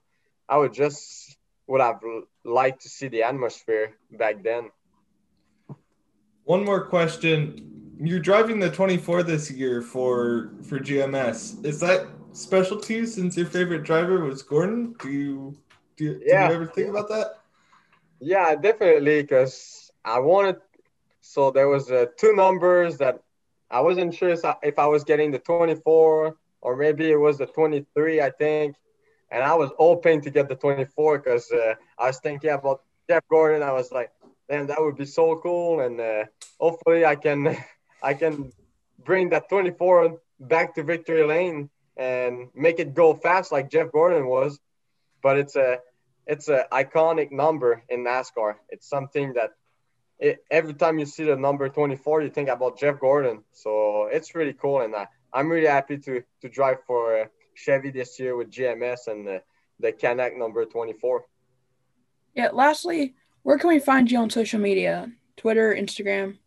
[0.50, 1.38] I would just
[1.74, 2.02] would have
[2.44, 4.70] liked to see the atmosphere back then.
[6.44, 7.96] One more question.
[8.00, 11.66] You're driving the 24 this year for for GMS.
[11.66, 14.94] Is that special to you since your favorite driver was Gordon?
[15.02, 15.58] Do you
[15.98, 16.48] do you, Yeah.
[16.48, 17.28] do you ever think about that?
[18.20, 19.24] Yeah, definitely.
[19.24, 20.58] Because I wanted.
[21.22, 23.16] So there was uh, two numbers that
[23.72, 24.36] I wasn't sure
[24.72, 28.76] if I was getting the 24 or maybe it was the 23, I think.
[29.34, 33.24] And I was hoping to get the 24 because uh, I was thinking about Jeff
[33.28, 33.64] Gordon.
[33.64, 34.12] I was like,
[34.48, 35.80] damn, that would be so cool.
[35.80, 36.26] And uh,
[36.60, 37.58] hopefully I can,
[38.04, 38.52] I can
[39.04, 44.28] bring that 24 back to victory lane and make it go fast like Jeff Gordon
[44.28, 44.60] was.
[45.24, 45.80] But it's a,
[46.28, 48.56] it's an iconic number in NASCAR.
[48.70, 49.54] It's something that
[50.20, 53.44] it, every time you see the number 24, you think about Jeff Gordon.
[53.54, 57.92] So it's really cool, and I, I'm really happy to to drive for uh, Chevy
[57.92, 59.42] this year with GMS and the
[59.80, 61.26] the Canac number 24.
[62.36, 62.50] Yeah.
[62.54, 65.12] Lastly, where can we find you on social media?
[65.36, 66.38] Twitter, Instagram.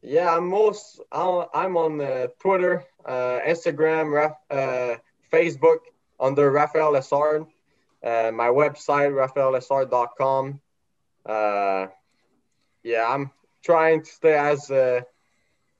[0.00, 4.96] Yeah, I'm most I'm on uh, Twitter, uh, Instagram, uh,
[5.32, 5.78] Facebook
[6.20, 7.46] under Raphael Lessard.
[8.02, 10.60] Uh, my website, raphaellessard.com.
[11.26, 11.86] Uh,
[12.84, 13.30] yeah, I'm
[13.62, 15.00] trying to stay as uh,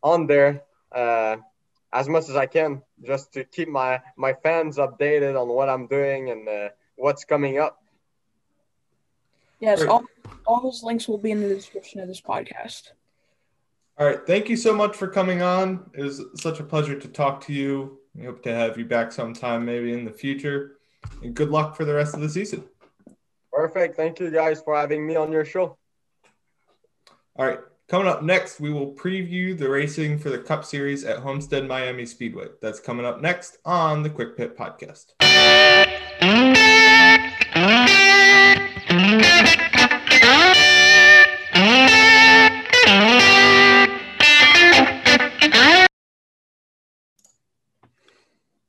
[0.03, 1.37] on there uh,
[1.93, 5.87] as much as I can, just to keep my my fans updated on what I'm
[5.87, 7.83] doing and uh, what's coming up.
[9.61, 10.05] Yes, all,
[10.47, 12.93] all those links will be in the description of this podcast.
[13.99, 14.25] All right.
[14.25, 15.91] Thank you so much for coming on.
[15.95, 17.99] It was such a pleasure to talk to you.
[18.15, 20.79] We hope to have you back sometime, maybe in the future.
[21.23, 22.65] And good luck for the rest of the season.
[23.53, 23.97] Perfect.
[23.97, 25.77] Thank you guys for having me on your show.
[27.35, 27.59] All right.
[27.89, 32.05] Coming up next, we will preview the racing for the Cup Series at Homestead Miami
[32.05, 32.49] Speedway.
[32.61, 35.15] That's coming up next on the Quick Pit Podcast.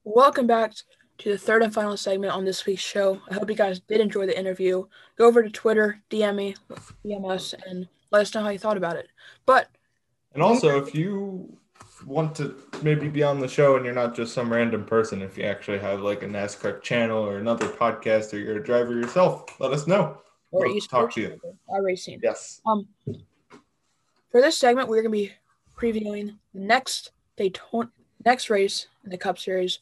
[0.05, 0.71] Welcome back
[1.17, 3.19] to the third and final segment on this week's show.
[3.29, 4.85] I hope you guys did enjoy the interview.
[5.17, 6.55] Go over to Twitter, DM me,
[7.03, 9.07] DM us, and let us know how you thought about it.
[9.45, 9.69] But
[10.33, 11.57] and also, if you
[12.05, 15.37] want to maybe be on the show and you're not just some random person, if
[15.37, 19.59] you actually have like a NASCAR channel or another podcast or you're a driver yourself,
[19.59, 20.17] let us know.
[20.51, 21.41] Or we'll talk to you.
[21.69, 22.19] Our racing.
[22.23, 22.61] Yes.
[22.65, 22.87] Um,
[24.31, 25.33] for this segment, we're going to be
[25.77, 27.89] previewing the next Daytona,
[28.25, 29.79] next race in the Cup Series.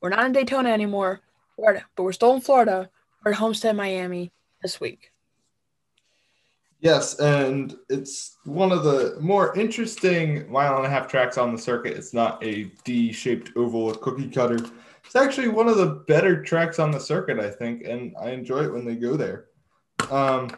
[0.00, 1.20] We're not in Daytona anymore,
[1.56, 2.90] but we're still in Florida.
[3.24, 5.12] We're at Homestead, Miami this week.
[6.80, 11.60] Yes, and it's one of the more interesting mile and a half tracks on the
[11.60, 11.96] circuit.
[11.96, 14.58] It's not a D shaped oval with cookie cutter.
[15.04, 18.64] It's actually one of the better tracks on the circuit, I think, and I enjoy
[18.64, 19.48] it when they go there.
[20.10, 20.50] Um,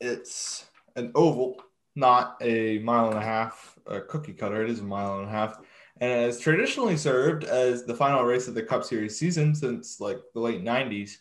[0.00, 0.64] it's
[0.96, 1.60] an oval,
[1.94, 4.62] not a mile and a half a cookie cutter.
[4.62, 5.58] It is a mile and a half,
[6.00, 10.00] and it has traditionally served as the final race of the Cup Series season since
[10.00, 11.18] like the late '90s,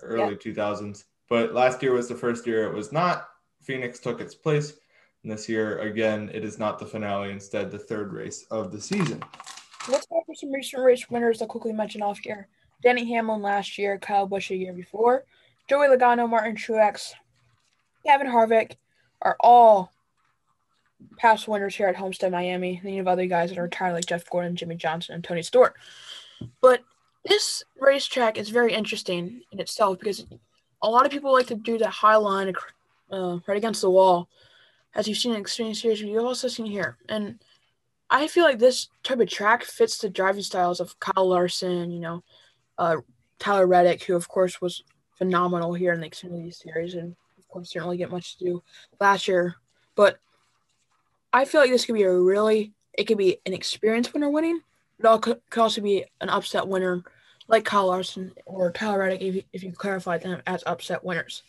[0.00, 0.52] early yeah.
[0.52, 1.04] 2000s.
[1.32, 3.30] But last year was the first year it was not.
[3.62, 4.74] Phoenix took its place.
[5.22, 8.78] And this year, again, it is not the finale, instead, the third race of the
[8.78, 9.22] season.
[9.88, 12.48] Let's go over some recent race winners I'll quickly mention off here.
[12.82, 15.24] Denny Hamlin last year, Kyle Busch a year before,
[15.70, 17.14] Joey Logano, Martin Truex,
[18.04, 18.72] Kevin Harvick
[19.22, 19.90] are all
[21.16, 22.78] past winners here at Homestead, Miami.
[22.84, 25.42] Then you have other guys that are retired like Jeff Gordon, Jimmie Johnson, and Tony
[25.42, 25.76] Stewart.
[26.60, 26.82] But
[27.24, 30.26] this racetrack is very interesting in itself because
[30.82, 32.52] a lot of people like to do that high line
[33.10, 34.28] uh, right against the wall,
[34.94, 36.98] as you've seen in extreme Series, you've also seen here.
[37.08, 37.38] And
[38.10, 42.00] I feel like this type of track fits the driving styles of Kyle Larson, you
[42.00, 42.22] know,
[42.78, 42.96] uh,
[43.38, 44.82] Tyler Reddick, who of course was
[45.14, 48.62] phenomenal here in the Xfinity Series, and of course didn't really get much to do
[49.00, 49.54] last year.
[49.94, 50.18] But
[51.32, 54.60] I feel like this could be a really, it could be an experience winner winning,
[55.00, 57.02] but it could also be an upset winner
[57.48, 61.42] like Kyle Larson or Tyler Reddick if you, if you clarified them as upset winners.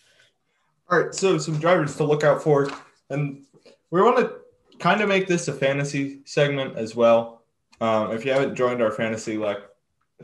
[0.89, 2.69] All right, so some drivers to look out for,
[3.09, 3.43] and
[3.89, 4.33] we want to
[4.79, 7.43] kind of make this a fantasy segment as well.
[7.79, 9.59] Um, if you haven't joined our fantasy like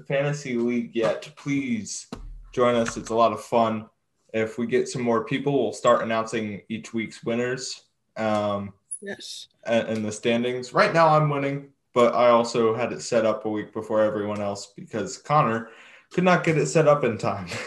[0.07, 2.07] fantasy league yet, please
[2.51, 2.97] join us.
[2.97, 3.89] It's a lot of fun.
[4.33, 7.83] If we get some more people, we'll start announcing each week's winners.
[8.15, 9.47] Um, yes.
[9.65, 10.73] And, and the standings.
[10.73, 14.41] Right now, I'm winning but I also had it set up a week before everyone
[14.41, 15.69] else because Connor
[16.11, 17.47] could not get it set up in time.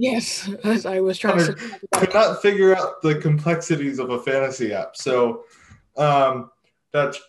[0.00, 4.22] Yes, as I was trying Connor to could not figure out the complexities of a
[4.22, 4.94] fantasy app.
[4.94, 5.42] So
[5.96, 6.52] um,
[6.92, 7.20] that's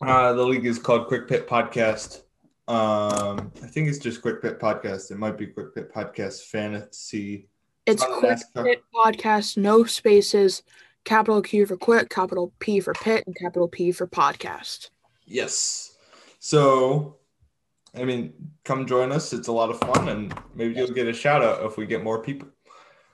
[0.00, 2.22] uh, the league is called Quick Pit Podcast.
[2.66, 5.10] Um, I think it's just Quick Pit Podcast.
[5.10, 7.48] It might be Quick Pit Podcast Fantasy.
[7.84, 10.62] It's Quick Pit Podcast, no spaces,
[11.04, 14.88] capital Q for quick, capital P for pit, and capital P for podcast.
[15.28, 15.96] Yes.
[16.38, 17.16] So,
[17.94, 18.32] I mean,
[18.64, 19.32] come join us.
[19.32, 22.02] It's a lot of fun, and maybe you'll get a shout out if we get
[22.02, 22.48] more people.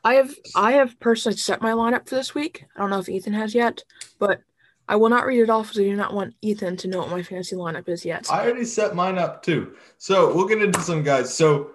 [0.04, 2.64] I have I have personally set my lineup for this week.
[2.76, 3.82] I don't know if Ethan has yet,
[4.18, 4.40] but
[4.86, 7.10] I will not read it off because I do not want Ethan to know what
[7.10, 8.30] my fantasy lineup is yet.
[8.30, 9.74] I already set mine up too.
[9.96, 11.34] So we'll get into some guys.
[11.34, 11.70] So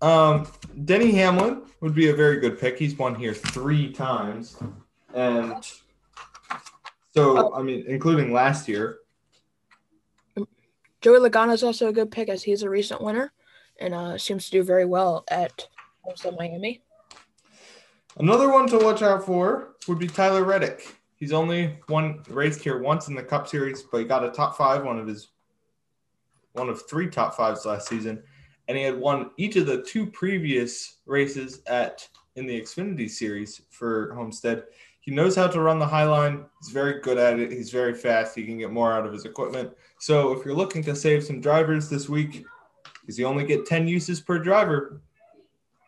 [0.00, 0.46] um,
[0.84, 2.78] Denny Hamlin would be a very good pick.
[2.78, 4.56] He's won here three times.
[5.12, 5.54] And
[7.10, 8.98] so, I mean, including last year.
[11.02, 13.32] Joey Logano is also a good pick as he's a recent winner
[13.80, 15.66] and uh, seems to do very well at
[16.04, 16.80] also Miami.
[18.18, 20.96] Another one to watch out for would be Tyler Reddick.
[21.16, 24.56] He's only won raced here once in the Cup Series, but he got a top
[24.56, 25.28] five, one of his
[26.52, 28.22] one of three top fives last season,
[28.68, 33.62] and he had won each of the two previous races at in the Xfinity Series
[33.70, 34.64] for Homestead.
[35.02, 36.44] He knows how to run the high line.
[36.60, 37.50] He's very good at it.
[37.50, 38.36] He's very fast.
[38.36, 39.72] He can get more out of his equipment.
[39.98, 42.44] So if you're looking to save some drivers this week,
[43.00, 45.02] because you only get 10 uses per driver,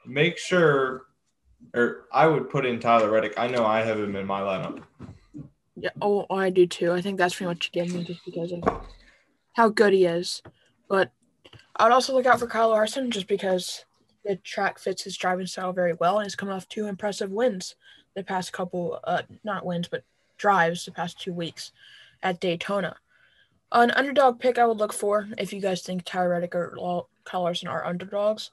[0.04, 1.06] make sure,
[1.74, 3.34] or I would put in Tyler Reddick.
[3.36, 4.82] I know I have him in my lineup.
[5.76, 6.90] Yeah, oh, oh I do too.
[6.90, 8.64] I think that's pretty much you me just because of
[9.52, 10.42] how good he is.
[10.88, 11.12] But
[11.76, 13.84] I would also look out for Kyle Larson just because
[14.24, 17.76] the track fits his driving style very well and he's come off two impressive wins
[18.14, 20.04] the past couple, uh, not wins, but
[20.36, 21.72] drives the past two weeks
[22.22, 22.96] at Daytona.
[23.72, 27.42] An underdog pick I would look for if you guys think Tyler Reddick or Kyle
[27.42, 28.50] Larson are underdogs.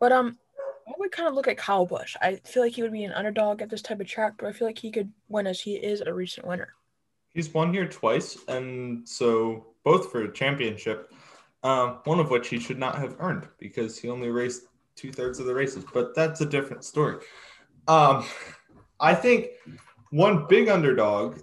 [0.00, 0.38] But um,
[0.88, 2.16] I would kind of look at Kyle Busch.
[2.20, 4.52] I feel like he would be an underdog at this type of track, but I
[4.52, 6.74] feel like he could win as he is a recent winner.
[7.34, 11.12] He's won here twice, and so both for a championship.
[11.64, 14.62] Um, one of which he should not have earned because he only raced
[14.96, 17.18] two thirds of the races, but that's a different story.
[17.86, 18.24] Um,
[19.02, 19.48] I think
[20.10, 21.40] one big underdog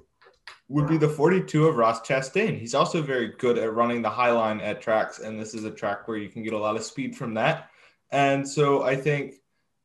[0.69, 2.57] would be the 42 of Ross Chastain.
[2.57, 5.71] He's also very good at running the high line at tracks, and this is a
[5.71, 7.69] track where you can get a lot of speed from that.
[8.11, 9.35] And so I think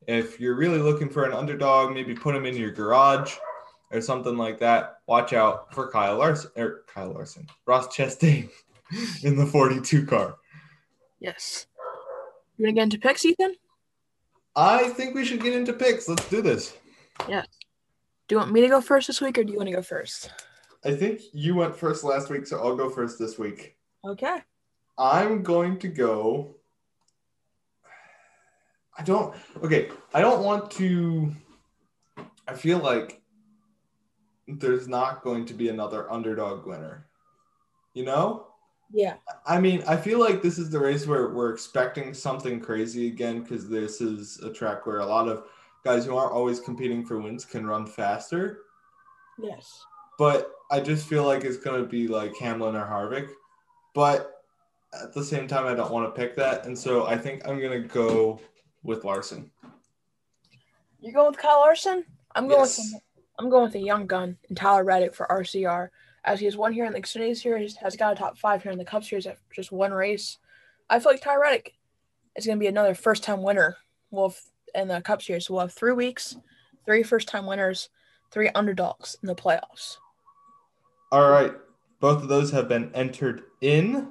[0.07, 3.35] if you're really looking for an underdog, maybe put him in your garage
[3.91, 5.01] or something like that.
[5.09, 8.51] Watch out for Kyle Larson or Kyle Larson, Ross Chastain
[9.25, 10.37] in the 42 car.
[11.19, 11.67] Yes.
[12.57, 13.57] You want to get into picks, Ethan?
[14.55, 16.09] I think we should get into picks.
[16.09, 16.77] Let's do this.
[17.29, 17.47] Yes.
[18.27, 19.83] Do you want me to go first this week or do you want to go
[19.83, 20.31] first?
[20.85, 23.77] I think you went first last week, so I'll go first this week.
[24.05, 24.39] Okay.
[24.97, 26.55] I'm going to go.
[28.97, 29.35] I don't.
[29.63, 29.91] Okay.
[30.15, 31.35] I don't want to.
[32.49, 33.23] I feel like
[34.47, 37.07] there's not going to be another underdog winner.
[37.93, 38.47] You know?
[38.93, 39.15] Yeah.
[39.47, 43.43] I mean, I feel like this is the race where we're expecting something crazy again
[43.43, 45.45] because this is a track where a lot of
[45.85, 48.61] guys who aren't always competing for wins can run faster.
[49.39, 49.81] Yes.
[50.19, 53.29] But I just feel like it's going to be like Hamlin or Harvick.
[53.95, 54.33] But
[55.03, 56.67] at the same time, I don't want to pick that.
[56.67, 58.41] And so I think I'm going to go
[58.83, 59.51] with Larson.
[61.01, 62.05] You're going with Kyle Larson?
[62.35, 62.79] I'm going Yes.
[62.79, 63.03] with
[63.39, 65.89] I'm going with a young gun and Tyler Reddick for RCR.
[66.25, 68.71] As he has won here in the Xfinity Series, has got a top five here
[68.71, 70.39] in the Cup Series at just one race.
[70.89, 71.75] I feel like Tyler Reddick
[72.37, 73.77] is going to be another first time winner.
[74.13, 74.39] We'll have,
[74.75, 76.37] in the Cup Series, we'll have three weeks,
[76.85, 77.89] three first time winners,
[78.31, 79.97] three underdogs in the playoffs.
[81.13, 81.53] All right.
[82.01, 84.09] Both of those have been entered in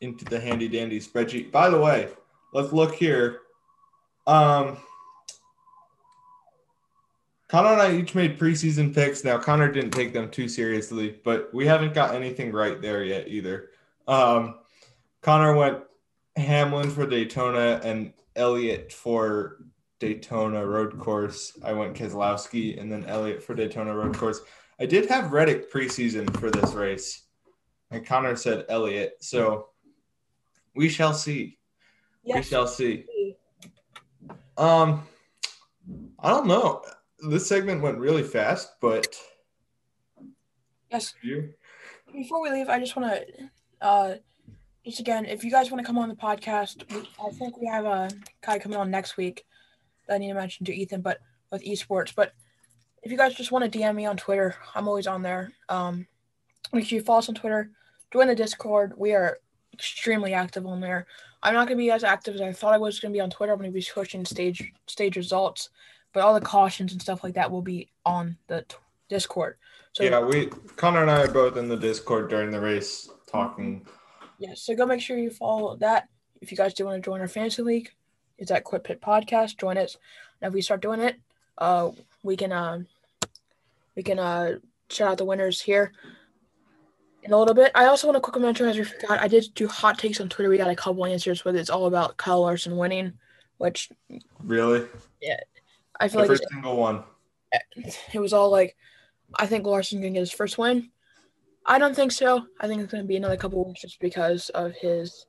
[0.00, 1.52] into the handy dandy spreadsheet.
[1.52, 2.08] By the way,
[2.52, 3.40] let's look here.
[4.26, 4.78] Um,
[7.48, 9.24] Connor and I each made preseason picks.
[9.24, 13.28] Now Connor didn't take them too seriously, but we haven't got anything right there yet
[13.28, 13.68] either.
[14.08, 14.60] Um,
[15.20, 15.78] Connor went
[16.36, 19.58] Hamlin for Daytona and Elliott for
[19.98, 21.58] Daytona Road Course.
[21.64, 24.40] I went Keselowski and then Elliott for Daytona Road Course.
[24.80, 27.24] I did have Reddick preseason for this race,
[27.90, 29.16] and Connor said Elliott.
[29.20, 29.68] So
[30.74, 31.58] we shall see.
[32.24, 33.06] We shall see.
[34.56, 35.06] Um,
[36.18, 36.82] I don't know.
[37.28, 39.16] This segment went really fast, but
[40.90, 41.14] Yes.
[41.22, 41.54] you
[42.12, 44.14] Before we leave, I just want to, uh,
[44.84, 46.82] just again, if you guys want to come on the podcast,
[47.24, 48.10] I think we have a
[48.44, 49.44] guy coming on next week
[50.06, 51.20] that I need to mention to Ethan, but
[51.50, 52.14] with esports.
[52.14, 52.32] But
[53.02, 55.52] if you guys just want to DM me on Twitter, I'm always on there.
[55.68, 56.06] Um,
[56.72, 57.70] make sure you follow us on Twitter,
[58.12, 58.94] join the Discord.
[58.96, 59.38] We are
[59.72, 61.06] extremely active on there.
[61.42, 63.20] I'm not going to be as active as I thought I was going to be
[63.20, 63.52] on Twitter.
[63.52, 65.70] I'm to be pushing stage stage results,
[66.12, 68.76] but all the cautions and stuff like that will be on the t-
[69.08, 69.56] Discord.
[69.92, 73.86] So yeah, we Connor and I are both in the Discord during the race talking.
[74.42, 76.08] Yeah, so go make sure you follow that.
[76.40, 77.90] If you guys do want to join our fantasy league,
[78.38, 79.56] it's at Quick Pit Podcast.
[79.56, 79.96] Join us.
[80.40, 81.14] And if we start doing it,
[81.58, 81.90] uh,
[82.24, 82.80] we can uh,
[83.94, 84.56] we can uh
[84.90, 85.92] shout out the winners here
[87.22, 87.70] in a little bit.
[87.76, 90.28] I also want to quickly mention, as we forgot, I did do hot takes on
[90.28, 90.50] Twitter.
[90.50, 93.12] We got a couple answers, but it's all about Kyle Larson winning,
[93.58, 93.90] which
[94.42, 94.88] Really?
[95.20, 95.38] Yeah,
[96.00, 97.04] I feel like Every single one.
[98.12, 98.74] it was all like,
[99.38, 100.90] I think Larson gonna get his first win.
[101.66, 102.46] I don't think so.
[102.60, 105.26] I think it's gonna be another couple weeks just because of his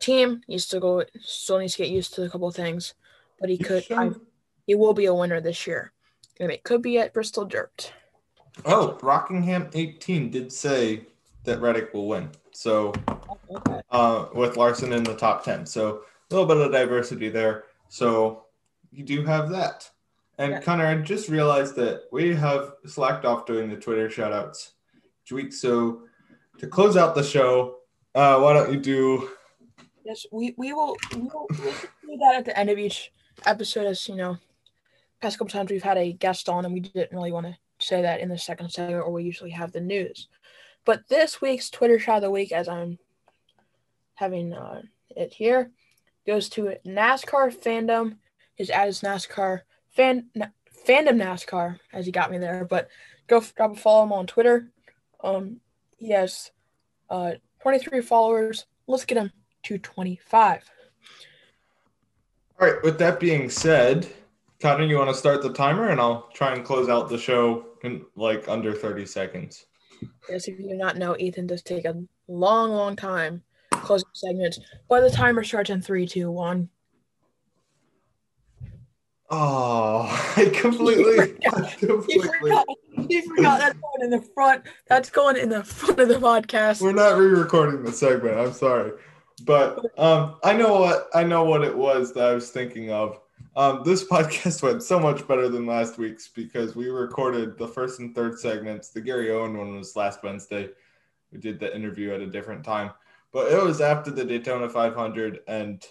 [0.00, 0.42] team.
[0.46, 2.94] He still go still needs to get used to a couple of things,
[3.40, 3.84] but he could.
[3.90, 4.10] I,
[4.66, 5.92] he will be a winner this year,
[6.40, 7.92] and it could be at Bristol Dirt.
[8.66, 11.06] Oh, Rockingham 18 did say
[11.44, 12.30] that Reddick will win.
[12.52, 12.92] So
[13.50, 13.80] Okay.
[13.90, 15.66] uh, with Larson in the top 10.
[15.66, 17.64] So a little bit of diversity there.
[17.88, 18.44] So
[18.90, 19.90] you do have that.
[20.38, 20.60] And Yeah.
[20.60, 24.32] Connor, I just realized that we have slacked off doing the Twitter shout
[25.24, 26.02] So
[26.58, 27.76] to close out the show,
[28.14, 29.30] uh, why don't you do
[30.04, 33.12] Yes, we, we will we will we'll do that at the end of each
[33.46, 33.86] episode.
[33.86, 34.36] As you know,
[35.20, 38.02] past couple times we've had a guest on, and we didn't really want to say
[38.02, 40.28] that in the second segment, or we usually have the news.
[40.84, 42.98] But this week's Twitter shot of the week, as I'm
[44.14, 45.70] having uh, it here,
[46.26, 48.16] goes to NASCAR fandom.
[48.56, 49.60] His ad is NASCAR
[49.90, 50.46] fan na-
[50.86, 52.64] fandom NASCAR, as he got me there.
[52.64, 52.88] But
[53.28, 54.71] go f- drop a follow him on Twitter.
[55.22, 55.60] Um,
[55.96, 56.50] he has
[57.10, 58.66] uh 23 followers.
[58.86, 59.32] Let's get him
[59.64, 60.70] to 25.
[62.60, 64.08] All right, with that being said,
[64.60, 67.66] Connor, you want to start the timer and I'll try and close out the show
[67.82, 69.66] in like under 30 seconds.
[70.28, 71.96] Yes, if you do not know, Ethan does take a
[72.28, 74.58] long, long time closing segments.
[74.88, 76.68] But the timer starts in three, two, one.
[79.34, 80.02] Oh,
[80.36, 81.18] I completely,
[81.50, 82.28] I He completely.
[82.40, 82.66] forgot.
[83.08, 84.64] He forgot that's going in the front.
[84.86, 86.82] That's going in the front of the podcast.
[86.82, 88.38] We're not re-recording the segment.
[88.38, 88.92] I'm sorry,
[89.44, 93.18] but um, I know what I know what it was that I was thinking of.
[93.56, 97.98] Um, this podcast went so much better than last week's because we recorded the first
[97.98, 98.90] and third segments.
[98.90, 100.68] The Gary Owen one was last Wednesday.
[101.32, 102.90] We did the interview at a different time,
[103.32, 105.82] but it was after the Daytona 500, and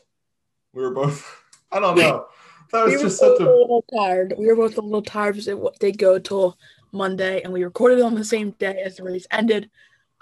[0.74, 1.28] we were both.
[1.72, 2.28] I don't know.
[2.72, 4.34] That We was were just such a little tired.
[4.38, 6.58] We were both a little tired because it did go till
[6.92, 9.70] Monday, and we recorded on the same day as the race ended.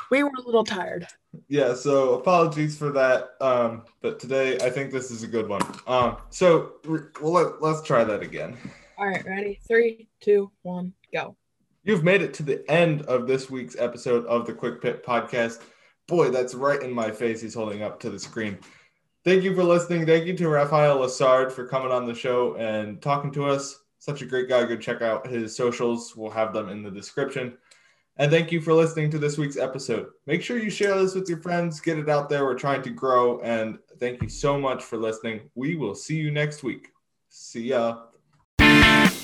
[0.10, 1.08] We were a little tired.
[1.48, 3.32] Yeah, so apologies for that.
[3.42, 5.62] Um, but today I think this is a good one.
[5.86, 8.58] Um, so well, let, let's try that again.
[8.98, 9.60] All right, ready?
[9.68, 11.36] Three, two, one, go.
[11.84, 15.62] You've made it to the end of this week's episode of the Quick Pit Podcast.
[16.08, 17.42] Boy, that's right in my face.
[17.42, 18.58] He's holding up to the screen.
[19.26, 20.06] Thank you for listening.
[20.06, 23.80] Thank you to Raphael Lessard for coming on the show and talking to us.
[24.00, 24.64] Such a great guy.
[24.66, 26.16] Go check out his socials.
[26.16, 27.58] We'll have them in the description.
[28.16, 30.08] And thank you for listening to this week's episode.
[30.26, 32.44] Make sure you share this with your friends, get it out there.
[32.44, 33.40] We're trying to grow.
[33.42, 35.50] And thank you so much for listening.
[35.56, 36.90] We will see you next week.
[37.30, 39.19] See ya.